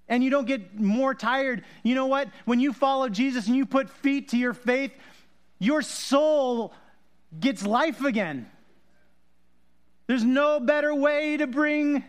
And 0.08 0.24
you 0.24 0.30
don't 0.30 0.44
get 0.44 0.74
more 0.76 1.14
tired. 1.14 1.62
You 1.84 1.94
know 1.94 2.06
what? 2.06 2.26
When 2.46 2.58
you 2.58 2.72
follow 2.72 3.08
Jesus 3.08 3.46
and 3.46 3.54
you 3.54 3.64
put 3.64 3.88
feet 3.88 4.30
to 4.30 4.36
your 4.36 4.52
faith, 4.52 4.90
your 5.60 5.82
soul 5.82 6.74
gets 7.38 7.64
life 7.64 8.02
again. 8.02 8.50
There's 10.08 10.24
no 10.24 10.58
better 10.58 10.92
way 10.92 11.36
to 11.36 11.46
bring 11.46 12.02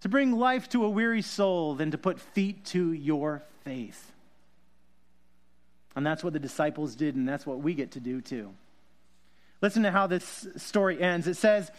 to 0.00 0.08
bring 0.08 0.32
life 0.32 0.68
to 0.70 0.84
a 0.84 0.90
weary 0.90 1.22
soul 1.22 1.74
than 1.74 1.90
to 1.90 1.98
put 1.98 2.20
feet 2.20 2.64
to 2.66 2.92
your 2.92 3.42
faith. 3.64 4.12
And 5.96 6.06
that's 6.06 6.22
what 6.22 6.32
the 6.32 6.38
disciples 6.38 6.94
did, 6.94 7.16
and 7.16 7.28
that's 7.28 7.46
what 7.46 7.60
we 7.60 7.74
get 7.74 7.92
to 7.92 8.00
do 8.00 8.20
too. 8.20 8.52
Listen 9.60 9.82
to 9.82 9.90
how 9.90 10.06
this 10.06 10.46
story 10.56 11.00
ends. 11.00 11.26
It 11.26 11.36
says, 11.36 11.70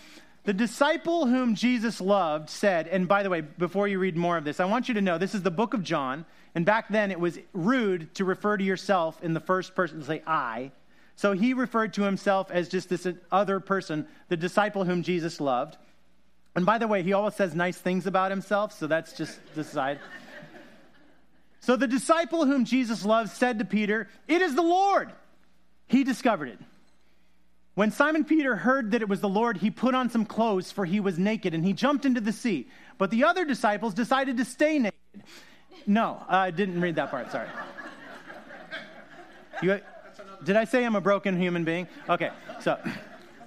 The 0.43 0.53
disciple 0.53 1.25
whom 1.25 1.55
Jesus 1.55 1.99
loved 1.99 2.49
said, 2.49 2.87
and 2.87 3.07
by 3.07 3.23
the 3.23 3.29
way, 3.29 3.41
before 3.41 3.87
you 3.87 3.99
read 3.99 4.17
more 4.17 4.37
of 4.37 4.43
this, 4.43 4.59
I 4.59 4.65
want 4.65 4.87
you 4.87 4.93
to 4.95 5.01
know 5.01 5.17
this 5.17 5.33
is 5.33 5.41
the 5.41 5.49
book 5.49 5.73
of 5.73 5.83
John, 5.83 6.25
and 6.53 6.65
back 6.65 6.89
then 6.89 7.11
it 7.11 7.19
was 7.19 7.39
rude 7.53 8.13
to 8.15 8.25
refer 8.25 8.57
to 8.57 8.63
yourself 8.63 9.23
in 9.23 9.33
the 9.33 9.39
first 9.39 9.73
person, 9.73 9.99
to 9.99 10.05
say 10.05 10.21
I. 10.27 10.71
So 11.15 11.33
he 11.33 11.53
referred 11.53 11.93
to 11.93 12.03
himself 12.03 12.51
as 12.51 12.69
just 12.69 12.89
this 12.89 13.07
other 13.31 13.59
person, 13.59 14.07
the 14.27 14.37
disciple 14.37 14.83
whom 14.83 15.03
Jesus 15.03 15.39
loved. 15.39 15.77
And 16.55 16.65
by 16.65 16.77
the 16.77 16.87
way, 16.87 17.01
he 17.03 17.13
always 17.13 17.35
says 17.35 17.55
nice 17.55 17.77
things 17.77 18.07
about 18.07 18.31
himself, 18.31 18.77
so 18.77 18.87
that's 18.87 19.13
just 19.13 19.39
the 19.55 19.63
side. 19.63 19.99
So 21.61 21.75
the 21.75 21.87
disciple 21.87 22.45
whom 22.45 22.65
Jesus 22.65 23.05
loved 23.05 23.29
said 23.29 23.59
to 23.59 23.65
Peter, 23.65 24.09
It 24.27 24.41
is 24.41 24.55
the 24.55 24.61
Lord. 24.61 25.11
He 25.87 26.03
discovered 26.03 26.49
it. 26.49 26.59
When 27.75 27.91
Simon 27.91 28.25
Peter 28.25 28.55
heard 28.55 28.91
that 28.91 29.01
it 29.01 29.07
was 29.07 29.21
the 29.21 29.29
Lord, 29.29 29.57
he 29.57 29.71
put 29.71 29.95
on 29.95 30.09
some 30.09 30.25
clothes, 30.25 30.71
for 30.71 30.83
he 30.83 30.99
was 30.99 31.17
naked, 31.17 31.53
and 31.53 31.63
he 31.63 31.71
jumped 31.71 32.05
into 32.05 32.19
the 32.19 32.33
sea. 32.33 32.67
But 32.97 33.11
the 33.11 33.23
other 33.23 33.45
disciples 33.45 33.93
decided 33.93 34.37
to 34.37 34.45
stay 34.45 34.77
naked. 34.77 35.23
No, 35.87 36.21
I 36.27 36.51
didn't 36.51 36.81
read 36.81 36.95
that 36.95 37.11
part, 37.11 37.31
sorry. 37.31 37.47
You, 39.61 39.79
did 40.43 40.55
I 40.55 40.65
say 40.65 40.83
I'm 40.83 40.95
a 40.95 41.01
broken 41.01 41.39
human 41.39 41.63
being? 41.63 41.87
Okay, 42.09 42.31
so. 42.59 42.77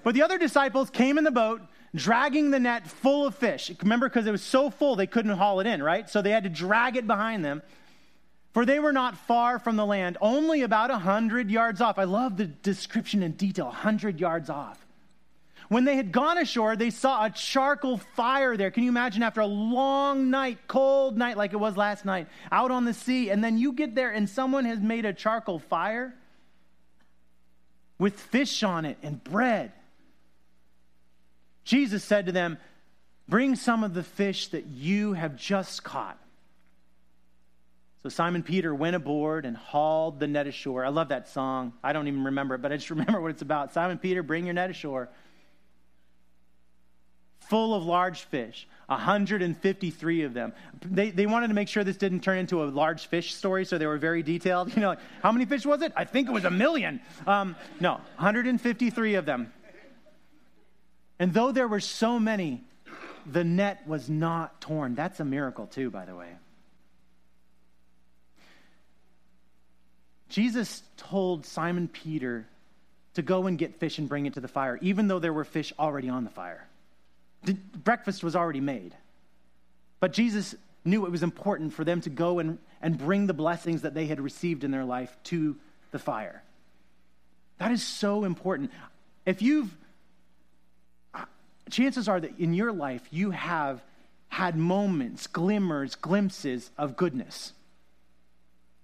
But 0.03 0.15
the 0.15 0.23
other 0.23 0.39
disciples 0.39 0.91
came 0.91 1.19
in 1.19 1.25
the 1.25 1.31
boat 1.31 1.61
dragging 1.95 2.51
the 2.51 2.61
net 2.61 2.87
full 2.87 3.27
of 3.27 3.35
fish. 3.35 3.71
Remember, 3.83 4.09
because 4.09 4.27
it 4.27 4.33
was 4.33 4.43
so 4.43 4.71
full, 4.71 4.97
they 4.97 5.07
couldn't 5.07 5.37
haul 5.37 5.61
it 5.61 5.67
in, 5.67 5.83
right? 5.83 6.09
So 6.11 6.23
they 6.23 6.31
had 6.31 6.45
to 6.45 6.51
drag 6.51 6.97
it 6.97 7.07
behind 7.07 7.45
them. 7.45 7.63
For 8.53 8.65
they 8.65 8.79
were 8.79 8.93
not 8.93 9.17
far 9.17 9.59
from 9.59 9.77
the 9.77 9.87
land, 9.87 10.17
only 10.21 10.63
about 10.63 10.91
a 10.91 10.99
hundred 10.99 11.51
yards 11.51 11.81
off. 11.81 11.99
I 11.99 12.05
love 12.05 12.37
the 12.37 12.47
description 12.47 13.23
in 13.23 13.33
detail, 13.33 13.69
a 13.69 13.73
hundred 13.73 14.21
yards 14.21 14.49
off. 14.49 14.79
When 15.69 15.85
they 15.85 15.97
had 15.97 16.13
gone 16.13 16.39
ashore, 16.39 16.77
they 16.77 16.91
saw 16.91 17.25
a 17.25 17.31
charcoal 17.31 17.97
fire 17.97 18.57
there. 18.57 18.71
Can 18.71 18.85
you 18.85 18.91
imagine 18.91 19.23
after 19.23 19.41
a 19.41 19.47
long 19.47 20.31
night, 20.31 20.59
cold 20.69 21.17
night 21.17 21.37
like 21.37 21.53
it 21.53 21.57
was 21.57 21.77
last 21.77 22.05
night, 22.05 22.29
out 22.53 22.71
on 22.71 22.85
the 22.85 22.95
sea, 22.95 23.31
and 23.31 23.43
then 23.43 23.59
you 23.59 23.73
get 23.73 23.95
there 23.95 24.11
and 24.11 24.29
someone 24.29 24.67
has 24.67 24.79
made 24.79 25.05
a 25.05 25.13
charcoal 25.13 25.59
fire 25.59 26.15
with 27.99 28.21
fish 28.21 28.63
on 28.63 28.85
it 28.85 28.99
and 29.03 29.25
bread? 29.25 29.73
Jesus 31.65 32.05
said 32.05 32.27
to 32.27 32.33
them, 32.33 32.59
Bring 33.29 33.57
some 33.57 33.85
of 33.85 33.95
the 33.95 34.03
fish 34.03 34.49
that 34.49 34.67
you 34.67 35.15
have 35.15 35.37
just 35.37 35.83
caught. 35.83 36.19
So 38.03 38.11
Simon 38.11 38.43
Peter 38.43 38.75
went 38.75 38.97
aboard 38.97 39.47
and 39.47 39.57
hauled 39.57 40.21
the 40.21 40.27
net 40.27 40.47
ashore. 40.47 40.85
I 40.85 40.91
love 40.91 41.09
that 41.09 41.27
song. 41.27 41.73
I 41.83 41.95
don't 41.95 42.07
even 42.07 42.25
remember 42.25 42.55
it, 42.55 42.59
but 42.61 42.71
I 42.71 42.77
just 42.77 42.91
remember 42.97 43.19
what 43.21 43.31
it's 43.31 43.41
about. 43.41 43.73
Simon 43.73 43.97
Peter, 43.97 44.23
bring 44.23 44.45
your 44.45 44.53
net 44.53 44.69
ashore. 44.69 45.09
Full 47.49 47.75
of 47.75 47.85
large 47.85 48.21
fish, 48.25 48.67
153 48.87 50.23
of 50.23 50.35
them. 50.35 50.53
They, 50.83 51.11
they 51.11 51.27
wanted 51.27 51.49
to 51.49 51.55
make 51.55 51.69
sure 51.69 51.83
this 51.83 51.97
didn't 51.97 52.21
turn 52.21 52.39
into 52.39 52.63
a 52.63 52.67
large 52.67 53.07
fish 53.07 53.35
story, 53.35 53.65
so 53.65 53.79
they 53.79 53.87
were 53.87 53.99
very 53.99 54.23
detailed. 54.23 54.71
You 54.77 54.83
know, 54.83 54.89
like, 54.91 54.99
how 55.23 55.33
many 55.33 55.47
fish 55.47 55.65
was 55.65 55.81
it? 55.81 55.93
I 55.97 56.05
think 56.05 56.29
it 56.29 56.33
was 56.33 56.45
a 56.45 56.51
million. 56.51 57.01
Um, 57.27 57.57
no, 57.81 57.93
153 58.17 59.15
of 59.15 59.25
them. 59.25 59.53
And 61.19 61.33
though 61.33 61.53
there 61.53 61.69
were 61.69 61.81
so 61.81 62.19
many, 62.19 62.65
the 63.27 63.45
net 63.45 63.87
was 63.87 64.09
not 64.09 64.61
torn. 64.61 64.95
That's 64.95 65.21
a 65.21 65.25
miracle, 65.25 65.67
too, 65.67 65.91
by 65.91 66.05
the 66.05 66.15
way. 66.15 66.31
Jesus 70.29 70.83
told 70.97 71.47
Simon 71.47 71.87
Peter 71.87 72.47
to 73.15 73.23
go 73.23 73.47
and 73.47 73.57
get 73.57 73.77
fish 73.77 73.99
and 73.99 74.09
bring 74.09 74.27
it 74.27 74.35
to 74.35 74.41
the 74.41 74.49
fire, 74.49 74.79
even 74.83 75.07
though 75.07 75.21
there 75.21 75.33
were 75.33 75.45
fish 75.45 75.73
already 75.79 76.09
on 76.09 76.25
the 76.25 76.31
fire. 76.31 76.67
breakfast 77.85 78.25
was 78.25 78.35
already 78.35 78.61
made. 78.61 78.95
But 80.01 80.13
Jesus 80.13 80.55
knew 80.85 81.07
it 81.07 81.13
was 81.13 81.23
important 81.23 81.73
for 81.73 81.85
them 81.85 82.01
to 82.03 82.11
go 82.11 82.41
and, 82.41 82.59
and 82.83 82.99
bring 82.99 83.27
the 83.27 83.35
blessings 83.35 83.83
that 83.83 83.95
they 83.95 84.07
had 84.07 84.21
received 84.21 84.65
in 84.65 84.71
their 84.71 84.85
life 84.85 85.17
to 85.25 85.57
the 85.93 85.99
fire. 85.99 86.43
That 87.59 87.71
is 87.71 87.83
so 87.83 88.25
important. 88.25 88.73
If 89.25 89.41
you've 89.41 89.75
chances 91.71 92.09
are 92.09 92.21
that 92.21 92.39
in 92.39 92.55
your 92.55 92.73
life 92.73 93.03
you 93.11 93.31
have 93.31 93.83
had 94.29 94.57
moments, 94.57 95.27
glimmers, 95.27 95.95
glimpses 95.95 96.71
of 96.77 96.97
goodness. 96.97 97.53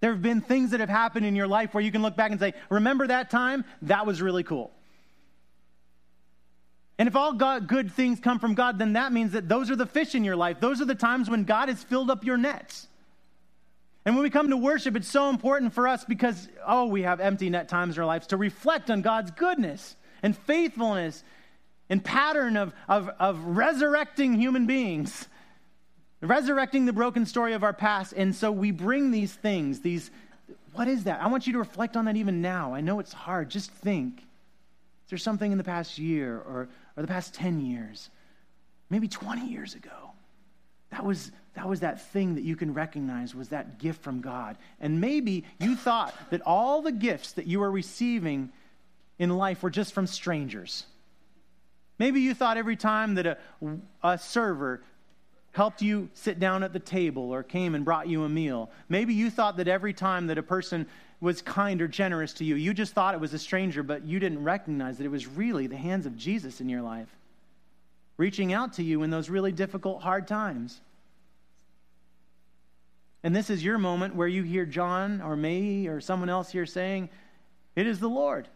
There 0.00 0.12
have 0.12 0.22
been 0.22 0.40
things 0.40 0.70
that 0.70 0.80
have 0.80 0.88
happened 0.88 1.26
in 1.26 1.36
your 1.36 1.46
life 1.48 1.74
where 1.74 1.82
you 1.82 1.92
can 1.92 2.02
look 2.02 2.16
back 2.16 2.30
and 2.30 2.40
say, 2.40 2.54
Remember 2.70 3.06
that 3.06 3.30
time? 3.30 3.64
That 3.82 4.06
was 4.06 4.22
really 4.22 4.42
cool. 4.42 4.70
And 6.98 7.08
if 7.08 7.16
all 7.16 7.32
God, 7.32 7.66
good 7.66 7.92
things 7.92 8.20
come 8.20 8.38
from 8.38 8.54
God, 8.54 8.78
then 8.78 8.92
that 8.92 9.12
means 9.12 9.32
that 9.32 9.48
those 9.48 9.70
are 9.70 9.76
the 9.76 9.86
fish 9.86 10.14
in 10.14 10.22
your 10.22 10.36
life. 10.36 10.60
Those 10.60 10.82
are 10.82 10.84
the 10.84 10.94
times 10.94 11.30
when 11.30 11.44
God 11.44 11.68
has 11.68 11.82
filled 11.82 12.10
up 12.10 12.24
your 12.24 12.36
nets. 12.36 12.88
And 14.04 14.14
when 14.14 14.22
we 14.22 14.30
come 14.30 14.50
to 14.50 14.56
worship, 14.56 14.96
it's 14.96 15.08
so 15.08 15.30
important 15.30 15.72
for 15.72 15.88
us 15.88 16.04
because, 16.04 16.48
oh, 16.66 16.86
we 16.86 17.02
have 17.02 17.20
empty 17.20 17.50
net 17.50 17.68
times 17.68 17.96
in 17.96 18.00
our 18.02 18.06
lives 18.06 18.28
to 18.28 18.36
reflect 18.36 18.90
on 18.90 19.02
God's 19.02 19.30
goodness 19.30 19.96
and 20.22 20.36
faithfulness 20.36 21.22
and 21.90 22.02
pattern 22.02 22.56
of, 22.56 22.72
of, 22.88 23.10
of 23.18 23.44
resurrecting 23.44 24.34
human 24.34 24.66
beings, 24.66 25.28
resurrecting 26.22 26.86
the 26.86 26.92
broken 26.92 27.26
story 27.26 27.52
of 27.52 27.64
our 27.64 27.72
past. 27.72 28.14
And 28.16 28.34
so 28.34 28.52
we 28.52 28.70
bring 28.70 29.10
these 29.10 29.34
things, 29.34 29.80
these 29.80 30.10
what 30.72 30.86
is 30.86 31.04
that? 31.04 31.20
I 31.20 31.26
want 31.26 31.48
you 31.48 31.52
to 31.54 31.58
reflect 31.58 31.96
on 31.96 32.04
that 32.04 32.16
even 32.16 32.40
now. 32.40 32.74
I 32.74 32.80
know 32.80 33.00
it's 33.00 33.12
hard. 33.12 33.50
Just 33.50 33.72
think. 33.72 34.18
Is 34.18 35.10
there 35.10 35.18
something 35.18 35.50
in 35.50 35.58
the 35.58 35.64
past 35.64 35.98
year 35.98 36.36
or, 36.36 36.68
or 36.96 37.02
the 37.02 37.08
past 37.08 37.34
10 37.34 37.60
years, 37.60 38.08
maybe 38.88 39.08
20 39.08 39.48
years 39.48 39.74
ago? 39.74 40.12
That 40.92 41.04
was, 41.04 41.32
that 41.54 41.68
was 41.68 41.80
that 41.80 42.00
thing 42.12 42.36
that 42.36 42.44
you 42.44 42.54
can 42.54 42.72
recognize 42.72 43.34
was 43.34 43.48
that 43.48 43.78
gift 43.78 44.02
from 44.02 44.20
God. 44.20 44.56
And 44.80 45.00
maybe 45.00 45.44
you 45.58 45.74
thought 45.74 46.14
that 46.30 46.40
all 46.42 46.82
the 46.82 46.92
gifts 46.92 47.32
that 47.32 47.48
you 47.48 47.58
were 47.58 47.70
receiving 47.70 48.50
in 49.18 49.30
life 49.30 49.64
were 49.64 49.70
just 49.70 49.92
from 49.92 50.06
strangers. 50.06 50.86
Maybe 52.00 52.22
you 52.22 52.32
thought 52.32 52.56
every 52.56 52.76
time 52.76 53.16
that 53.16 53.26
a, 53.26 53.36
a 54.02 54.16
server 54.16 54.82
helped 55.52 55.82
you 55.82 56.08
sit 56.14 56.40
down 56.40 56.62
at 56.62 56.72
the 56.72 56.78
table 56.78 57.30
or 57.30 57.42
came 57.42 57.74
and 57.74 57.84
brought 57.84 58.08
you 58.08 58.24
a 58.24 58.28
meal. 58.28 58.70
Maybe 58.88 59.12
you 59.12 59.28
thought 59.28 59.58
that 59.58 59.68
every 59.68 59.92
time 59.92 60.28
that 60.28 60.38
a 60.38 60.42
person 60.42 60.86
was 61.20 61.42
kind 61.42 61.82
or 61.82 61.88
generous 61.88 62.32
to 62.34 62.44
you, 62.46 62.54
you 62.54 62.72
just 62.72 62.94
thought 62.94 63.12
it 63.12 63.20
was 63.20 63.34
a 63.34 63.38
stranger, 63.38 63.82
but 63.82 64.06
you 64.06 64.18
didn't 64.18 64.42
recognize 64.42 64.96
that 64.96 65.04
it 65.04 65.10
was 65.10 65.26
really 65.26 65.66
the 65.66 65.76
hands 65.76 66.06
of 66.06 66.16
Jesus 66.16 66.62
in 66.62 66.70
your 66.70 66.80
life, 66.80 67.14
reaching 68.16 68.54
out 68.54 68.72
to 68.74 68.82
you 68.82 69.02
in 69.02 69.10
those 69.10 69.28
really 69.28 69.52
difficult, 69.52 70.00
hard 70.00 70.26
times. 70.26 70.80
And 73.22 73.36
this 73.36 73.50
is 73.50 73.62
your 73.62 73.76
moment 73.76 74.16
where 74.16 74.26
you 74.26 74.42
hear 74.42 74.64
John 74.64 75.20
or 75.20 75.36
me 75.36 75.86
or 75.86 76.00
someone 76.00 76.30
else 76.30 76.50
here 76.50 76.64
saying, 76.64 77.10
It 77.76 77.86
is 77.86 78.00
the 78.00 78.08
Lord. 78.08 78.48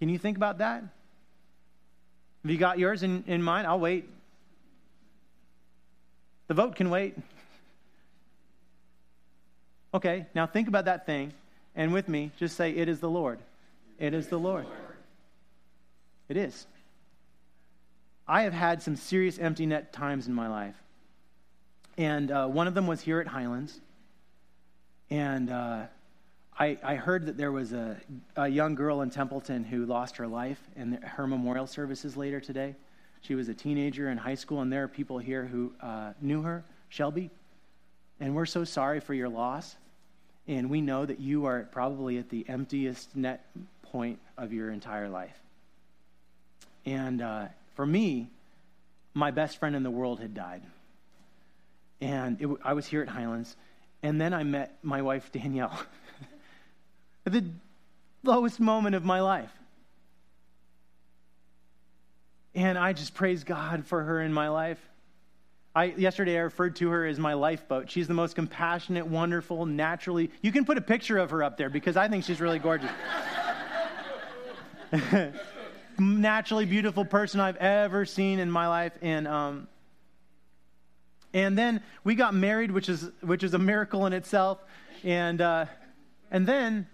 Can 0.00 0.08
you 0.08 0.18
think 0.18 0.36
about 0.36 0.58
that? 0.58 0.82
Have 2.44 2.50
you 2.50 2.58
got 2.58 2.78
yours 2.78 3.02
in, 3.02 3.24
in 3.26 3.42
mind? 3.42 3.66
I'll 3.66 3.80
wait. 3.80 4.06
The 6.46 6.54
vote 6.54 6.76
can 6.76 6.90
wait. 6.90 7.16
Okay, 9.94 10.26
now 10.34 10.46
think 10.46 10.68
about 10.68 10.84
that 10.84 11.06
thing, 11.06 11.32
and 11.74 11.90
with 11.90 12.06
me, 12.06 12.32
just 12.38 12.54
say, 12.54 12.70
It 12.70 12.86
is 12.86 13.00
the 13.00 13.08
Lord. 13.08 13.38
It 13.98 14.12
is 14.12 14.28
the 14.28 14.36
Lord. 14.36 14.66
It 16.28 16.36
is. 16.36 16.66
I 18.28 18.42
have 18.42 18.52
had 18.52 18.82
some 18.82 18.96
serious 18.96 19.38
empty 19.38 19.64
net 19.64 19.94
times 19.94 20.26
in 20.26 20.34
my 20.34 20.48
life. 20.48 20.74
And 21.96 22.30
uh, 22.30 22.46
one 22.46 22.66
of 22.66 22.74
them 22.74 22.86
was 22.86 23.00
here 23.00 23.20
at 23.20 23.26
Highlands. 23.26 23.80
And 25.08 25.50
uh, 25.50 25.84
I, 26.58 26.78
I, 26.84 26.94
heard 26.94 27.26
that 27.26 27.36
there 27.36 27.50
was 27.50 27.72
a, 27.72 27.96
a, 28.36 28.46
young 28.46 28.76
girl 28.76 29.02
in 29.02 29.10
Templeton 29.10 29.64
who 29.64 29.86
lost 29.86 30.16
her 30.18 30.26
life, 30.26 30.60
and 30.76 30.98
her 31.02 31.26
memorial 31.26 31.66
services 31.66 32.16
later 32.16 32.40
today. 32.40 32.76
She 33.22 33.34
was 33.34 33.48
a 33.48 33.54
teenager 33.54 34.10
in 34.10 34.18
high 34.18 34.36
school, 34.36 34.60
and 34.60 34.72
there 34.72 34.84
are 34.84 34.88
people 34.88 35.18
here 35.18 35.44
who 35.44 35.72
uh, 35.80 36.12
knew 36.20 36.42
her, 36.42 36.62
Shelby. 36.90 37.30
And 38.20 38.34
we're 38.34 38.46
so 38.46 38.64
sorry 38.64 39.00
for 39.00 39.14
your 39.14 39.28
loss. 39.28 39.76
And 40.46 40.68
we 40.70 40.80
know 40.80 41.06
that 41.06 41.20
you 41.20 41.46
are 41.46 41.66
probably 41.72 42.18
at 42.18 42.28
the 42.28 42.44
emptiest 42.48 43.16
net 43.16 43.46
point 43.82 44.18
of 44.36 44.52
your 44.52 44.70
entire 44.70 45.08
life. 45.08 45.38
And 46.84 47.22
uh, 47.22 47.46
for 47.74 47.86
me, 47.86 48.28
my 49.14 49.30
best 49.30 49.58
friend 49.58 49.74
in 49.74 49.82
the 49.82 49.90
world 49.90 50.20
had 50.20 50.34
died. 50.34 50.62
And 52.00 52.40
it, 52.40 52.48
I 52.62 52.74
was 52.74 52.86
here 52.86 53.00
at 53.00 53.08
Highlands. 53.08 53.56
And 54.02 54.20
then 54.20 54.34
I 54.34 54.42
met 54.42 54.76
my 54.82 55.00
wife, 55.00 55.32
Danielle, 55.32 55.72
at 57.26 57.32
the 57.32 57.44
lowest 58.22 58.60
moment 58.60 58.94
of 58.94 59.04
my 59.04 59.20
life. 59.20 59.50
And 62.54 62.78
I 62.78 62.92
just 62.92 63.14
praise 63.14 63.44
God 63.44 63.84
for 63.86 64.02
her 64.02 64.20
in 64.20 64.32
my 64.32 64.48
life. 64.48 64.78
I, 65.76 65.86
yesterday, 65.86 66.36
I 66.36 66.42
referred 66.42 66.76
to 66.76 66.88
her 66.90 67.04
as 67.04 67.18
my 67.18 67.34
lifeboat. 67.34 67.90
She's 67.90 68.06
the 68.06 68.14
most 68.14 68.36
compassionate, 68.36 69.08
wonderful, 69.08 69.66
naturally. 69.66 70.30
You 70.40 70.52
can 70.52 70.64
put 70.64 70.78
a 70.78 70.80
picture 70.80 71.18
of 71.18 71.30
her 71.30 71.42
up 71.42 71.56
there 71.56 71.68
because 71.68 71.96
I 71.96 72.06
think 72.06 72.24
she's 72.24 72.40
really 72.40 72.60
gorgeous. 72.60 72.90
naturally 75.98 76.64
beautiful 76.64 77.04
person 77.04 77.40
I've 77.40 77.56
ever 77.56 78.04
seen 78.04 78.38
in 78.38 78.52
my 78.52 78.68
life. 78.68 78.92
And, 79.02 79.26
um, 79.26 79.68
and 81.32 81.58
then 81.58 81.82
we 82.04 82.14
got 82.14 82.34
married, 82.34 82.70
which 82.70 82.88
is, 82.88 83.10
which 83.20 83.42
is 83.42 83.54
a 83.54 83.58
miracle 83.58 84.06
in 84.06 84.12
itself. 84.12 84.58
And, 85.02 85.40
uh, 85.40 85.66
and 86.30 86.46
then 86.46 86.86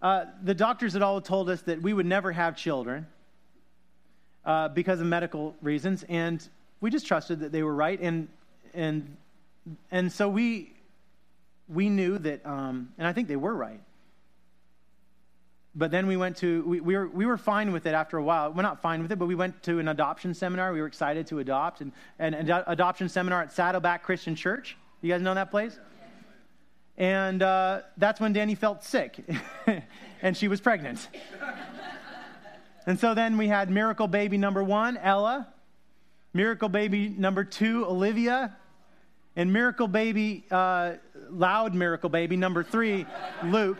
uh, 0.00 0.26
the 0.42 0.54
doctors 0.54 0.92
had 0.92 1.02
all 1.02 1.20
told 1.20 1.50
us 1.50 1.62
that 1.62 1.82
we 1.82 1.92
would 1.92 2.06
never 2.06 2.30
have 2.32 2.56
children 2.56 3.06
uh, 4.44 4.68
because 4.68 5.00
of 5.00 5.06
medical 5.06 5.54
reasons, 5.60 6.04
and 6.08 6.46
we 6.80 6.90
just 6.90 7.06
trusted 7.06 7.40
that 7.40 7.52
they 7.52 7.62
were 7.62 7.74
right, 7.74 8.00
and 8.00 8.28
and 8.74 9.16
and 9.90 10.12
so 10.12 10.28
we 10.28 10.72
we 11.68 11.88
knew 11.88 12.18
that, 12.18 12.46
um, 12.46 12.92
and 12.96 13.06
I 13.06 13.12
think 13.12 13.28
they 13.28 13.36
were 13.36 13.54
right. 13.54 13.80
But 15.74 15.90
then 15.90 16.06
we 16.06 16.16
went 16.16 16.36
to 16.38 16.62
we, 16.62 16.80
we 16.80 16.96
were 16.96 17.08
we 17.08 17.26
were 17.26 17.36
fine 17.36 17.72
with 17.72 17.86
it 17.86 17.94
after 17.94 18.18
a 18.18 18.22
while. 18.22 18.52
We're 18.52 18.62
not 18.62 18.80
fine 18.80 19.02
with 19.02 19.10
it, 19.10 19.18
but 19.18 19.26
we 19.26 19.34
went 19.34 19.62
to 19.64 19.80
an 19.80 19.88
adoption 19.88 20.32
seminar. 20.32 20.72
We 20.72 20.80
were 20.80 20.86
excited 20.86 21.26
to 21.28 21.40
adopt, 21.40 21.80
and 21.80 21.92
an 22.20 22.34
adoption 22.66 23.08
seminar 23.08 23.42
at 23.42 23.52
Saddleback 23.52 24.04
Christian 24.04 24.36
Church. 24.36 24.76
You 25.02 25.12
guys 25.12 25.22
know 25.22 25.34
that 25.34 25.50
place? 25.50 25.78
And 26.98 27.44
uh, 27.44 27.82
that's 27.96 28.20
when 28.20 28.32
Danny 28.32 28.56
felt 28.56 28.82
sick, 28.82 29.24
and 30.22 30.36
she 30.36 30.48
was 30.48 30.60
pregnant. 30.60 31.08
And 32.86 32.98
so 32.98 33.14
then 33.14 33.38
we 33.38 33.46
had 33.46 33.70
miracle 33.70 34.08
baby 34.08 34.36
number 34.36 34.64
one, 34.64 34.96
Ella, 34.96 35.46
miracle 36.34 36.68
baby 36.68 37.08
number 37.08 37.44
two, 37.44 37.86
Olivia, 37.86 38.56
and 39.36 39.52
miracle 39.52 39.86
baby, 39.86 40.44
uh, 40.50 40.94
loud 41.30 41.72
miracle 41.72 42.10
baby 42.10 42.36
number 42.36 42.64
three, 42.64 43.06
Luke. 43.44 43.78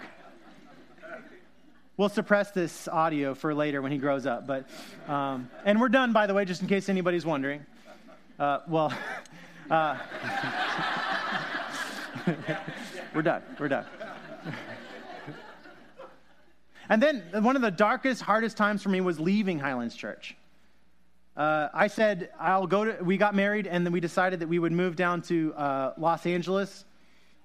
We'll 1.97 2.09
suppress 2.09 2.53
this 2.53 2.87
audio 2.87 3.35
for 3.35 3.53
later 3.53 3.83
when 3.83 3.91
he 3.91 3.99
grows 3.99 4.27
up. 4.27 4.47
But, 4.47 4.69
um, 5.09 5.51
and 5.65 5.81
we're 5.81 5.89
done, 5.89 6.13
by 6.13 6.29
the 6.29 6.35
way, 6.35 6.45
just 6.45 6.63
in 6.63 6.69
case 6.69 6.89
anybody's 6.89 7.27
wondering. 7.27 7.67
Uh, 8.39 8.61
well, 8.69 8.93
uh, 9.71 9.97
we're 13.19 13.23
done. 13.23 13.43
We're 13.59 13.67
done. 13.67 13.85
And 16.89 17.03
then 17.03 17.25
one 17.43 17.57
of 17.57 17.63
the 17.63 17.71
darkest, 17.73 18.23
hardest 18.23 18.57
times 18.57 18.81
for 18.81 18.91
me 18.91 19.01
was 19.01 19.19
leaving 19.19 19.59
Highlands 19.59 19.97
Church. 19.97 20.37
Uh, 21.37 21.67
I 21.75 21.89
said, 21.89 22.31
I'll 22.39 22.69
go 22.69 22.85
to, 22.85 23.03
we 23.03 23.17
got 23.17 23.35
married, 23.35 23.67
and 23.67 23.85
then 23.85 23.93
we 23.93 23.99
decided 23.99 24.39
that 24.39 24.49
we 24.49 24.61
would 24.61 24.71
move 24.71 24.95
down 24.95 25.23
to 25.23 25.53
uh, 25.55 25.95
Los 25.99 26.27
Angeles, 26.27 26.85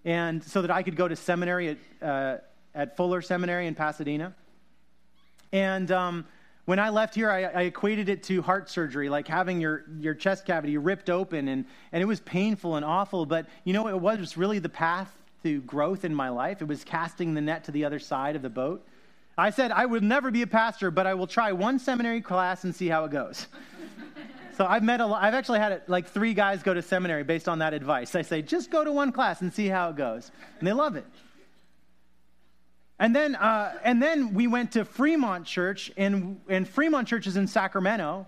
and 0.05 0.43
so 0.43 0.61
that 0.61 0.69
I 0.69 0.83
could 0.83 0.95
go 0.95 1.07
to 1.07 1.15
seminary 1.15 1.69
at, 1.69 2.07
uh, 2.07 2.37
at 2.75 2.95
Fuller 2.95 3.23
Seminary 3.23 3.65
in 3.65 3.73
Pasadena. 3.73 4.35
And 5.51 5.91
um, 5.91 6.27
when 6.65 6.77
I 6.77 6.89
left 6.89 7.15
here, 7.15 7.31
I, 7.31 7.45
I, 7.45 7.61
equated 7.63 8.09
it 8.09 8.21
to 8.25 8.43
heart 8.43 8.69
surgery, 8.69 9.09
like 9.09 9.27
having 9.27 9.59
your, 9.59 9.85
your 9.99 10.13
chest 10.13 10.45
cavity 10.45 10.77
ripped 10.77 11.09
open, 11.09 11.47
and, 11.47 11.65
and 11.91 12.03
it 12.03 12.05
was 12.05 12.19
painful 12.19 12.75
and 12.75 12.85
awful, 12.85 13.25
but 13.25 13.47
you 13.63 13.73
know, 13.73 13.87
it 13.87 13.99
was 13.99 14.37
really 14.37 14.59
the 14.59 14.69
path 14.69 15.11
to 15.43 15.61
growth 15.61 16.05
in 16.05 16.15
my 16.15 16.29
life. 16.29 16.61
It 16.61 16.67
was 16.67 16.83
casting 16.83 17.33
the 17.33 17.41
net 17.41 17.65
to 17.65 17.71
the 17.71 17.85
other 17.85 17.99
side 17.99 18.35
of 18.35 18.41
the 18.41 18.49
boat. 18.49 18.85
I 19.37 19.49
said, 19.49 19.71
I 19.71 19.85
will 19.85 20.01
never 20.01 20.31
be 20.31 20.41
a 20.41 20.47
pastor, 20.47 20.91
but 20.91 21.07
I 21.07 21.13
will 21.15 21.27
try 21.27 21.51
one 21.51 21.79
seminary 21.79 22.21
class 22.21 22.63
and 22.63 22.73
see 22.73 22.87
how 22.87 23.03
it 23.05 23.11
goes. 23.11 23.47
so 24.57 24.65
I've 24.65 24.83
met 24.83 25.01
a 25.01 25.05
lot, 25.05 25.23
I've 25.23 25.33
actually 25.33 25.59
had 25.59 25.81
like 25.87 26.07
three 26.07 26.33
guys 26.33 26.63
go 26.63 26.73
to 26.73 26.81
seminary 26.81 27.23
based 27.23 27.49
on 27.49 27.59
that 27.59 27.73
advice. 27.73 28.15
I 28.15 28.21
say, 28.21 28.41
just 28.41 28.69
go 28.69 28.83
to 28.83 28.91
one 28.91 29.11
class 29.11 29.41
and 29.41 29.51
see 29.51 29.67
how 29.67 29.89
it 29.89 29.95
goes. 29.95 30.31
And 30.59 30.67
they 30.67 30.73
love 30.73 30.95
it. 30.95 31.05
And 32.99 33.15
then, 33.15 33.35
uh, 33.35 33.73
and 33.83 34.01
then 34.01 34.33
we 34.33 34.47
went 34.47 34.71
to 34.73 34.85
Fremont 34.85 35.45
Church, 35.45 35.91
and, 35.97 36.39
and 36.47 36.67
Fremont 36.67 37.07
Church 37.07 37.27
is 37.27 37.35
in 37.35 37.47
Sacramento. 37.47 38.27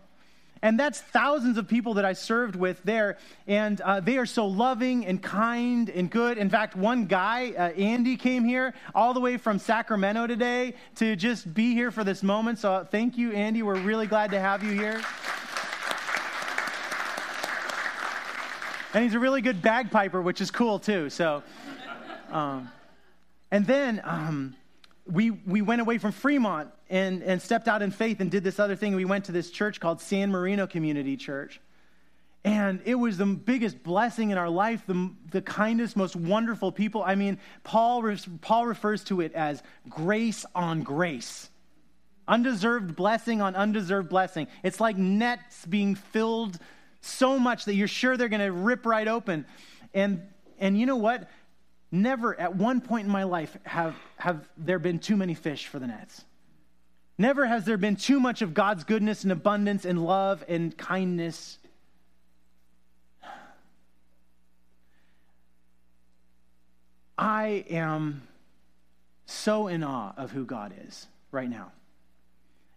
And 0.61 0.79
that's 0.79 1.01
thousands 1.01 1.57
of 1.57 1.67
people 1.67 1.95
that 1.95 2.05
I 2.05 2.13
served 2.13 2.55
with 2.55 2.81
there. 2.83 3.17
And 3.47 3.79
uh, 3.81 3.99
they 3.99 4.17
are 4.17 4.25
so 4.25 4.47
loving 4.47 5.05
and 5.05 5.21
kind 5.21 5.89
and 5.89 6.09
good. 6.09 6.37
In 6.37 6.49
fact, 6.49 6.75
one 6.75 7.05
guy, 7.05 7.51
uh, 7.51 7.69
Andy, 7.71 8.15
came 8.15 8.43
here 8.43 8.73
all 8.93 9.13
the 9.13 9.19
way 9.19 9.37
from 9.37 9.59
Sacramento 9.59 10.27
today 10.27 10.73
to 10.95 11.15
just 11.15 11.53
be 11.53 11.73
here 11.73 11.91
for 11.91 12.03
this 12.03 12.23
moment. 12.23 12.59
So 12.59 12.87
thank 12.89 13.17
you, 13.17 13.31
Andy. 13.33 13.63
We're 13.63 13.75
really 13.75 14.07
glad 14.07 14.31
to 14.31 14.39
have 14.39 14.63
you 14.63 14.71
here. 14.71 15.01
And 18.93 19.03
he's 19.03 19.13
a 19.13 19.19
really 19.19 19.41
good 19.41 19.61
bagpiper, 19.61 20.21
which 20.21 20.39
is 20.39 20.51
cool 20.51 20.79
too. 20.79 21.09
So, 21.09 21.43
um, 22.31 22.71
and 23.51 23.67
then 23.67 24.01
um, 24.05 24.55
we, 25.05 25.31
we 25.31 25.61
went 25.61 25.81
away 25.81 25.97
from 25.97 26.13
Fremont 26.13 26.69
and, 26.89 27.23
and 27.23 27.41
stepped 27.41 27.67
out 27.67 27.81
in 27.81 27.91
faith 27.91 28.19
and 28.19 28.29
did 28.29 28.43
this 28.43 28.59
other 28.59 28.75
thing. 28.75 28.95
We 28.95 29.05
went 29.05 29.25
to 29.25 29.31
this 29.31 29.49
church 29.49 29.79
called 29.79 30.01
San 30.01 30.31
Marino 30.31 30.67
Community 30.67 31.17
Church. 31.17 31.59
And 32.43 32.79
it 32.85 32.95
was 32.95 33.17
the 33.17 33.25
biggest 33.25 33.81
blessing 33.81 34.29
in 34.29 34.37
our 34.37 34.49
life, 34.49 34.83
the, 34.85 35.11
the 35.31 35.41
kindest, 35.41 35.97
most 35.97 36.15
wonderful 36.15 36.71
people. 36.71 37.03
I 37.03 37.15
mean, 37.15 37.39
Paul, 37.63 38.03
Paul 38.41 38.67
refers 38.67 39.03
to 39.05 39.21
it 39.21 39.33
as 39.33 39.63
grace 39.89 40.45
on 40.53 40.83
grace. 40.83 41.49
Undeserved 42.27 42.95
blessing 42.95 43.41
on 43.41 43.55
undeserved 43.55 44.09
blessing. 44.09 44.47
It's 44.63 44.79
like 44.79 44.95
nets 44.95 45.65
being 45.65 45.95
filled 45.95 46.59
so 47.01 47.39
much 47.39 47.65
that 47.65 47.73
you're 47.73 47.87
sure 47.87 48.15
they're 48.15 48.29
going 48.29 48.41
to 48.41 48.51
rip 48.51 48.85
right 48.85 49.07
open. 49.07 49.45
And, 49.95 50.21
and 50.59 50.79
you 50.79 50.85
know 50.85 50.97
what? 50.97 51.29
never 51.95 52.39
at 52.39 52.55
one 52.55 52.81
point 52.81 53.05
in 53.05 53.11
my 53.11 53.23
life 53.23 53.57
have, 53.63 53.95
have 54.17 54.47
there 54.57 54.79
been 54.79 54.99
too 54.99 55.15
many 55.15 55.33
fish 55.33 55.67
for 55.67 55.79
the 55.79 55.87
nets. 55.87 56.23
Never 57.17 57.45
has 57.45 57.65
there 57.65 57.77
been 57.77 57.95
too 57.95 58.19
much 58.19 58.41
of 58.41 58.53
God's 58.53 58.83
goodness 58.83 59.23
and 59.23 59.31
abundance 59.31 59.85
and 59.85 60.03
love 60.03 60.43
and 60.47 60.77
kindness. 60.77 61.57
I 67.17 67.65
am 67.69 68.27
so 69.25 69.67
in 69.67 69.83
awe 69.83 70.13
of 70.17 70.31
who 70.31 70.45
God 70.45 70.73
is 70.85 71.07
right 71.31 71.49
now. 71.49 71.71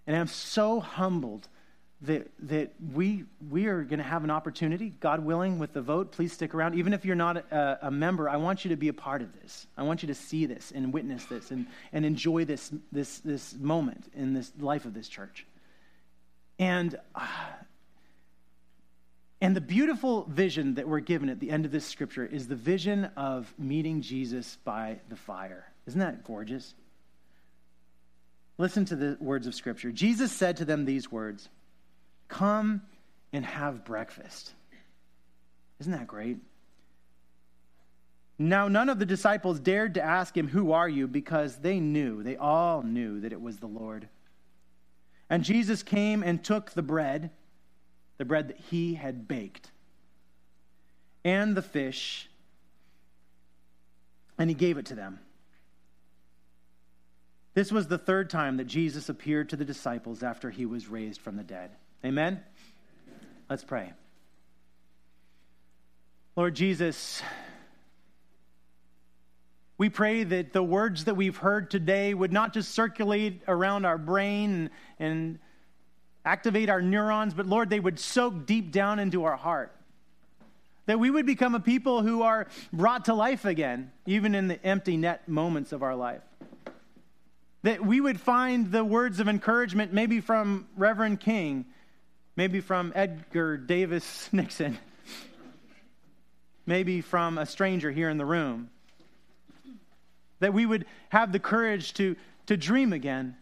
And 0.07 0.17
I'm 0.17 0.29
so 0.29 0.81
humbled 0.81 1.49
that, 2.03 2.29
that 2.41 2.73
we, 2.95 3.25
we 3.51 3.67
are 3.67 3.83
going 3.83 3.99
to 3.99 4.05
have 4.05 4.23
an 4.23 4.31
opportunity, 4.31 4.91
God 5.01 5.25
willing, 5.25 5.59
with 5.59 5.73
the 5.73 5.83
vote. 5.83 6.13
Please 6.13 6.33
stick 6.33 6.55
around. 6.55 6.77
Even 6.77 6.93
if 6.93 7.05
you're 7.05 7.17
not 7.17 7.37
a, 7.37 7.79
a, 7.83 7.91
member, 7.91 8.29
I 8.29 8.37
want 8.37 8.65
you 8.65 8.69
to 8.71 8.77
be 8.77 8.89
a 8.89 8.93
part 8.93 9.21
of 9.21 9.33
this. 9.43 9.67
I 9.77 9.83
want 9.83 10.03
you 10.03 10.09
to 10.09 10.15
see 10.15 10.47
this 10.47 10.73
and 10.73 10.93
witness 10.93 11.25
this 11.25 11.51
and, 11.51 11.67
and 11.93 12.05
enjoy 12.05 12.45
this, 12.45 12.73
this, 12.93 13.19
this 13.21 13.55
moment 13.55 14.13
in 14.15 14.33
this 14.33 14.53
life 14.61 14.85
of 14.85 14.95
this 14.95 15.09
church. 15.09 15.45
And, 16.61 16.95
uh, 17.17 17.27
and 19.41 19.57
the 19.57 19.61
beautiful 19.61 20.25
vision 20.25 20.75
that 20.75 20.89
we're 20.89 21.01
given 21.01 21.29
at 21.29 21.41
the 21.41 21.51
end 21.51 21.65
of 21.65 21.73
this 21.73 21.85
scripture 21.85 22.25
is 22.25 22.47
the 22.47 22.57
vision 22.57 23.07
of 23.17 23.53
meeting 23.59 24.03
Jesus 24.03 24.57
by 24.65 25.01
the 25.09 25.17
fire. 25.17 25.65
Isn't 25.89 26.01
that 26.01 26.23
gorgeous? 26.23 26.75
Listen 28.57 28.85
to 28.85 28.97
the 28.97 29.17
words 29.21 29.49
of 29.49 29.55
scripture. 29.55 29.91
Jesus 29.91 30.31
said 30.31 30.59
to 30.59 30.65
them 30.65 30.85
these 30.85 31.11
words. 31.11 31.49
Come 32.29 32.83
and 33.33 33.45
have 33.45 33.85
breakfast. 33.85 34.53
Isn't 35.81 35.93
that 35.93 36.07
great? 36.07 36.39
Now, 38.39 38.69
none 38.69 38.89
of 38.89 38.99
the 38.99 39.07
disciples 39.07 39.59
dared 39.59 39.95
to 39.95 40.03
ask 40.03 40.37
him, 40.37 40.49
Who 40.49 40.73
are 40.73 40.89
you? 40.89 41.09
because 41.09 41.57
they 41.57 41.81
knew, 41.81 42.23
they 42.23 42.37
all 42.37 42.83
knew 42.83 43.21
that 43.21 43.33
it 43.33 43.41
was 43.41 43.59
the 43.59 43.67
Lord. 43.67 44.09
And 45.29 45.43
Jesus 45.43 45.83
came 45.83 46.23
and 46.23 46.43
took 46.43 46.71
the 46.71 46.83
bread, 46.83 47.31
the 48.17 48.25
bread 48.25 48.49
that 48.49 48.61
he 48.71 48.95
had 48.95 49.27
baked, 49.27 49.71
and 51.25 51.57
the 51.57 51.63
fish, 51.63 52.31
and 54.39 54.49
he 54.49 54.55
gave 54.55 54.79
it 54.79 54.87
to 54.87 54.95
them. 54.95 55.19
This 57.55 57.73
was 57.73 57.89
the 57.89 57.99
third 57.99 58.31
time 58.31 58.57
that 58.59 58.69
Jesus 58.69 59.09
appeared 59.09 59.49
to 59.49 59.57
the 59.57 59.65
disciples 59.65 60.23
after 60.23 60.49
he 60.49 60.65
was 60.65 60.87
raised 60.87 61.21
from 61.21 61.37
the 61.37 61.43
dead. 61.43 61.73
Amen? 62.05 62.43
Let's 63.51 63.65
pray. 63.65 63.93
Lord 66.37 66.55
Jesus, 66.55 67.23
we 69.77 69.89
pray 69.89 70.23
that 70.25 70.53
the 70.53 70.63
words 70.63 71.05
that 71.07 71.15
we've 71.15 71.37
heard 71.37 71.71
today 71.71 72.15
would 72.15 72.33
not 72.33 72.53
just 72.53 72.73
circulate 72.73 73.43
around 73.49 73.85
our 73.85 73.99
brain 73.99 74.71
and, 74.99 75.39
activate 76.29 76.69
our 76.69 76.83
neurons, 76.83 77.33
but 77.33 77.47
Lord, 77.47 77.71
they 77.71 77.81
would 77.81 77.99
soak 77.99 78.45
deep 78.45 78.71
down 78.71 78.99
into 78.99 79.25
our 79.25 79.37
heart. 79.37 79.75
That 80.85 81.01
we 81.01 81.11
would 81.11 81.25
become 81.25 81.55
a 81.55 81.61
people 81.61 82.03
who 82.03 82.23
are 82.23 82.49
brought 82.71 83.07
to 83.07 83.15
life 83.15 83.47
again, 83.47 83.93
even 84.05 84.35
in 84.35 84.49
the 84.49 84.63
empty 84.65 84.99
net 84.99 85.27
moments 85.27 85.73
of 85.73 85.83
our 85.83 85.97
life. 85.97 86.23
That 87.63 87.85
we 87.85 88.01
would 88.01 88.21
find 88.21 88.71
the 88.71 88.85
words 88.85 89.21
of 89.21 89.29
encouragement, 89.29 89.93
maybe 89.93 90.21
from 90.21 90.69
Reverend 90.77 91.21
King, 91.21 91.65
maybe 92.39 92.61
from 92.61 92.93
Edgar 92.95 93.57
Davis 93.57 94.29
Nixon, 94.33 94.79
maybe 96.67 97.01
from 97.01 97.37
a 97.37 97.45
stranger 97.45 97.91
here 97.91 98.09
in 98.09 98.17
the 98.17 98.25
room. 98.25 98.71
That 100.39 100.55
we 100.55 100.65
would 100.65 100.87
have 101.09 101.33
the 101.33 101.41
courage 101.41 101.95
to, 101.95 102.15
to 102.47 102.57
dream 102.57 102.93
again 102.93 103.37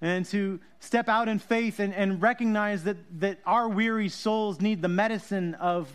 and 0.00 0.24
to 0.26 0.58
step 0.80 1.10
out 1.10 1.28
in 1.28 1.38
faith 1.38 1.78
and, 1.78 1.92
and 1.92 2.22
recognize 2.22 2.84
that, 2.84 2.96
that 3.20 3.40
our 3.44 3.68
weary 3.68 4.08
souls 4.08 4.58
need 4.58 4.80
the 4.80 4.88
medicine 4.88 5.52
of 5.56 5.92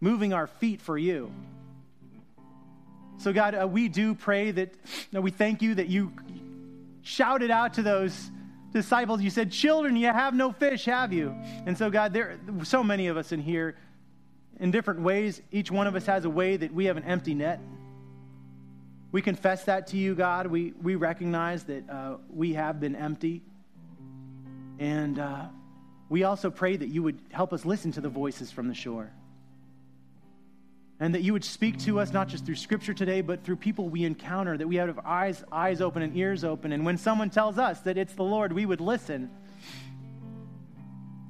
moving 0.00 0.32
our 0.32 0.46
feet 0.46 0.80
for 0.80 0.96
you. 0.96 1.32
So, 3.18 3.32
God, 3.32 3.56
uh, 3.60 3.66
we 3.66 3.88
do 3.88 4.14
pray 4.14 4.52
that, 4.52 4.74
that 5.10 5.22
we 5.22 5.32
thank 5.32 5.60
you 5.60 5.74
that 5.74 5.88
you 5.88 6.12
shouted 7.02 7.50
out 7.50 7.74
to 7.74 7.82
those 7.82 8.30
disciples, 8.72 9.20
you 9.20 9.30
said, 9.30 9.50
Children, 9.50 9.96
you 9.96 10.06
have 10.06 10.34
no 10.34 10.52
fish, 10.52 10.84
have 10.84 11.12
you? 11.12 11.34
And 11.66 11.76
so, 11.76 11.90
God, 11.90 12.12
there 12.12 12.38
are 12.48 12.64
so 12.64 12.82
many 12.82 13.08
of 13.08 13.16
us 13.16 13.32
in 13.32 13.40
here 13.40 13.76
in 14.58 14.70
different 14.70 15.00
ways. 15.00 15.40
Each 15.50 15.70
one 15.70 15.86
of 15.86 15.96
us 15.96 16.06
has 16.06 16.24
a 16.24 16.30
way 16.30 16.56
that 16.56 16.72
we 16.72 16.84
have 16.86 16.96
an 16.96 17.04
empty 17.04 17.34
net. 17.34 17.60
We 19.12 19.22
confess 19.22 19.64
that 19.64 19.88
to 19.88 19.96
you, 19.96 20.14
God. 20.14 20.46
We, 20.46 20.72
we 20.82 20.94
recognize 20.94 21.64
that 21.64 21.88
uh, 21.90 22.16
we 22.32 22.54
have 22.54 22.78
been 22.78 22.94
empty. 22.94 23.42
And 24.78 25.18
uh, 25.18 25.46
we 26.08 26.24
also 26.24 26.50
pray 26.50 26.76
that 26.76 26.88
you 26.88 27.02
would 27.02 27.20
help 27.30 27.52
us 27.52 27.64
listen 27.64 27.92
to 27.92 28.00
the 28.00 28.08
voices 28.08 28.50
from 28.50 28.68
the 28.68 28.74
shore 28.74 29.10
and 31.00 31.14
that 31.14 31.22
you 31.22 31.32
would 31.32 31.44
speak 31.44 31.78
to 31.78 31.98
us 31.98 32.12
not 32.12 32.28
just 32.28 32.44
through 32.44 32.54
scripture 32.54 32.92
today 32.92 33.22
but 33.22 33.42
through 33.42 33.56
people 33.56 33.88
we 33.88 34.04
encounter 34.04 34.56
that 34.56 34.68
we 34.68 34.76
have 34.76 34.98
eyes 35.04 35.42
eyes 35.50 35.80
open 35.80 36.02
and 36.02 36.16
ears 36.16 36.44
open. 36.44 36.72
And 36.72 36.84
when 36.84 36.98
someone 36.98 37.30
tells 37.30 37.58
us 37.58 37.80
that 37.80 37.98
it's 37.98 38.14
the 38.14 38.22
lord 38.22 38.52
we 38.52 38.66
would 38.66 38.80
listen. 38.80 39.30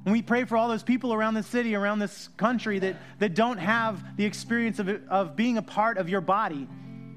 And 0.03 0.11
we 0.11 0.23
pray 0.23 0.45
for 0.45 0.57
all 0.57 0.67
those 0.67 0.83
people 0.83 1.13
around 1.13 1.35
the 1.35 1.43
city 1.43 1.73
around 1.73 1.99
this 1.99 2.27
country 2.37 2.79
that, 2.79 2.97
that 3.19 3.33
don't 3.33 3.57
have 3.57 4.17
the 4.17 4.25
experience 4.25 4.79
of, 4.79 4.89
of 5.07 5.35
being 5.35 5.57
a 5.57 5.61
part 5.61 5.97
of 5.97 6.09
your 6.09 6.21
body 6.21 6.67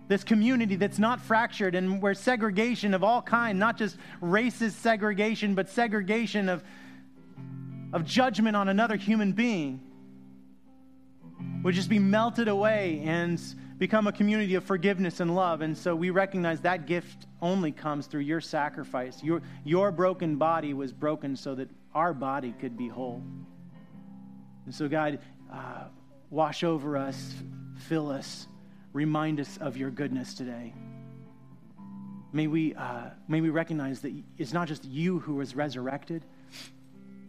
this 0.07 0.23
community 0.23 0.77
that's 0.77 0.99
not 0.99 1.19
fractured 1.21 1.75
and 1.75 2.03
where 2.03 2.13
segregation 2.13 2.93
of 2.93 3.03
all 3.03 3.23
kind 3.23 3.59
not 3.59 3.77
just 3.77 3.97
racist 4.23 4.73
segregation 4.73 5.55
but 5.55 5.69
segregation 5.71 6.49
of, 6.51 6.63
of 7.93 8.05
judgment 8.05 8.55
on 8.55 8.69
another 8.69 8.97
human 8.97 9.33
being 9.33 9.81
would 11.63 11.75
just 11.75 11.89
be 11.89 11.99
melted 11.99 12.49
away 12.49 13.03
and 13.05 13.41
become 13.79 14.07
a 14.07 14.13
community 14.13 14.55
of 14.55 14.65
forgiveness 14.65 15.21
and 15.21 15.35
love. 15.35 15.61
And 15.61 15.77
so 15.77 15.97
we 15.97 16.11
recognize 16.11 16.61
that 16.61 16.87
gift 16.87 17.27
only 17.41 17.73
comes 17.73 18.07
through 18.07 18.21
your 18.21 18.41
sacrifice. 18.41 19.23
Your, 19.23 19.43
your 19.65 19.91
broken 19.91 20.37
body 20.37 20.75
was 20.75 20.93
broken 20.93 21.37
so 21.37 21.55
that 21.55 21.69
our 21.95 22.15
body 22.15 22.55
could 22.61 22.77
be 22.77 22.89
whole. 22.89 23.23
And 24.67 24.75
so, 24.75 24.89
God, 24.89 25.19
uh, 25.53 25.85
wash 26.31 26.65
over 26.65 26.97
us, 26.97 27.35
fill 27.77 28.11
us, 28.11 28.47
remind 28.93 29.41
us 29.41 29.57
of 29.59 29.77
your 29.77 29.91
goodness 29.91 30.35
today. 30.35 30.73
May 32.33 32.47
we, 32.47 32.75
uh, 32.75 33.11
may 33.29 33.41
we 33.41 33.51
recognize 33.51 34.01
that 34.01 34.13
it's 34.39 34.53
not 34.53 34.67
just 34.67 34.85
you 34.85 35.21
who 35.21 35.37
was 35.37 35.55
resurrected. 35.55 36.25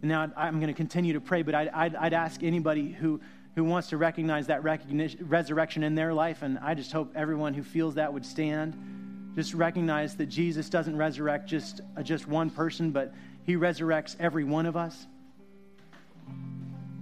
Now 0.02 0.30
I'm 0.36 0.60
going 0.60 0.68
to 0.68 0.74
continue 0.74 1.14
to 1.14 1.20
pray, 1.20 1.42
but 1.42 1.54
I'd, 1.54 1.68
I'd, 1.68 1.94
I'd 1.94 2.12
ask 2.12 2.42
anybody 2.42 2.90
who 2.90 3.20
who 3.56 3.64
wants 3.64 3.88
to 3.88 3.96
recognize 3.96 4.46
that 4.48 4.62
resurrection 4.62 5.82
in 5.82 5.94
their 5.94 6.12
life. 6.12 6.42
And 6.42 6.58
I 6.58 6.74
just 6.74 6.92
hope 6.92 7.10
everyone 7.16 7.54
who 7.54 7.62
feels 7.62 7.94
that 7.94 8.12
would 8.12 8.24
stand. 8.24 9.32
Just 9.34 9.54
recognize 9.54 10.14
that 10.16 10.26
Jesus 10.26 10.68
doesn't 10.68 10.96
resurrect 10.96 11.48
just, 11.48 11.80
uh, 11.96 12.02
just 12.02 12.28
one 12.28 12.50
person, 12.50 12.90
but 12.90 13.14
he 13.44 13.56
resurrects 13.56 14.14
every 14.20 14.44
one 14.44 14.66
of 14.66 14.76
us. 14.76 15.06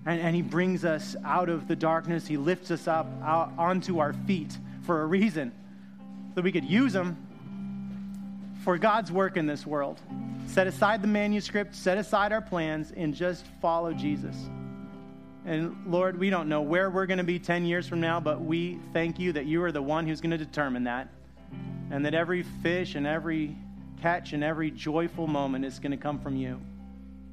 And, 0.06 0.20
and 0.20 0.36
he 0.36 0.42
brings 0.42 0.84
us 0.84 1.16
out 1.24 1.48
of 1.48 1.66
the 1.66 1.74
darkness. 1.74 2.24
He 2.24 2.36
lifts 2.36 2.70
us 2.70 2.86
up 2.86 3.08
out, 3.24 3.52
onto 3.58 3.98
our 3.98 4.12
feet 4.12 4.56
for 4.82 5.02
a 5.02 5.06
reason, 5.06 5.52
so 6.34 6.42
we 6.42 6.52
could 6.52 6.64
use 6.64 6.92
them 6.92 7.16
for 8.62 8.78
God's 8.78 9.10
work 9.10 9.36
in 9.36 9.46
this 9.46 9.66
world. 9.66 10.00
Set 10.46 10.68
aside 10.68 11.02
the 11.02 11.08
manuscript, 11.08 11.74
set 11.74 11.98
aside 11.98 12.32
our 12.32 12.42
plans, 12.42 12.92
and 12.92 13.12
just 13.12 13.44
follow 13.60 13.92
Jesus. 13.92 14.36
And 15.44 15.76
Lord, 15.86 16.18
we 16.18 16.30
don't 16.30 16.48
know 16.48 16.62
where 16.62 16.90
we're 16.90 17.06
going 17.06 17.18
to 17.18 17.24
be 17.24 17.38
10 17.38 17.66
years 17.66 17.86
from 17.86 18.00
now, 18.00 18.18
but 18.18 18.40
we 18.40 18.78
thank 18.92 19.18
you 19.18 19.32
that 19.32 19.44
you 19.44 19.62
are 19.62 19.72
the 19.72 19.82
one 19.82 20.06
who's 20.06 20.20
going 20.20 20.30
to 20.30 20.38
determine 20.38 20.84
that. 20.84 21.08
And 21.90 22.04
that 22.06 22.14
every 22.14 22.42
fish 22.42 22.94
and 22.94 23.06
every 23.06 23.56
catch 24.00 24.32
and 24.32 24.42
every 24.42 24.70
joyful 24.70 25.26
moment 25.26 25.64
is 25.64 25.78
going 25.78 25.90
to 25.90 25.98
come 25.98 26.18
from 26.18 26.36
you. 26.36 26.60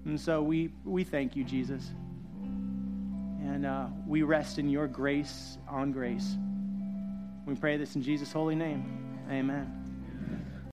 And 0.05 0.20
so 0.20 0.41
we, 0.41 0.72
we 0.84 1.03
thank 1.03 1.36
you, 1.36 1.43
Jesus. 1.43 1.89
And 2.41 3.66
uh, 3.66 3.88
we 4.05 4.24
rest 4.24 4.59
in 4.59 4.70
your 4.70 4.88
grace 4.88 5.57
on 5.70 5.91
grace. 5.91 6.36
We 7.45 7.55
pray 7.55 7.78
this 7.78 7.95
in 7.95 8.03
Jesus' 8.03 8.32
holy 8.32 8.55
name. 8.55 8.86
Amen. 9.30 9.81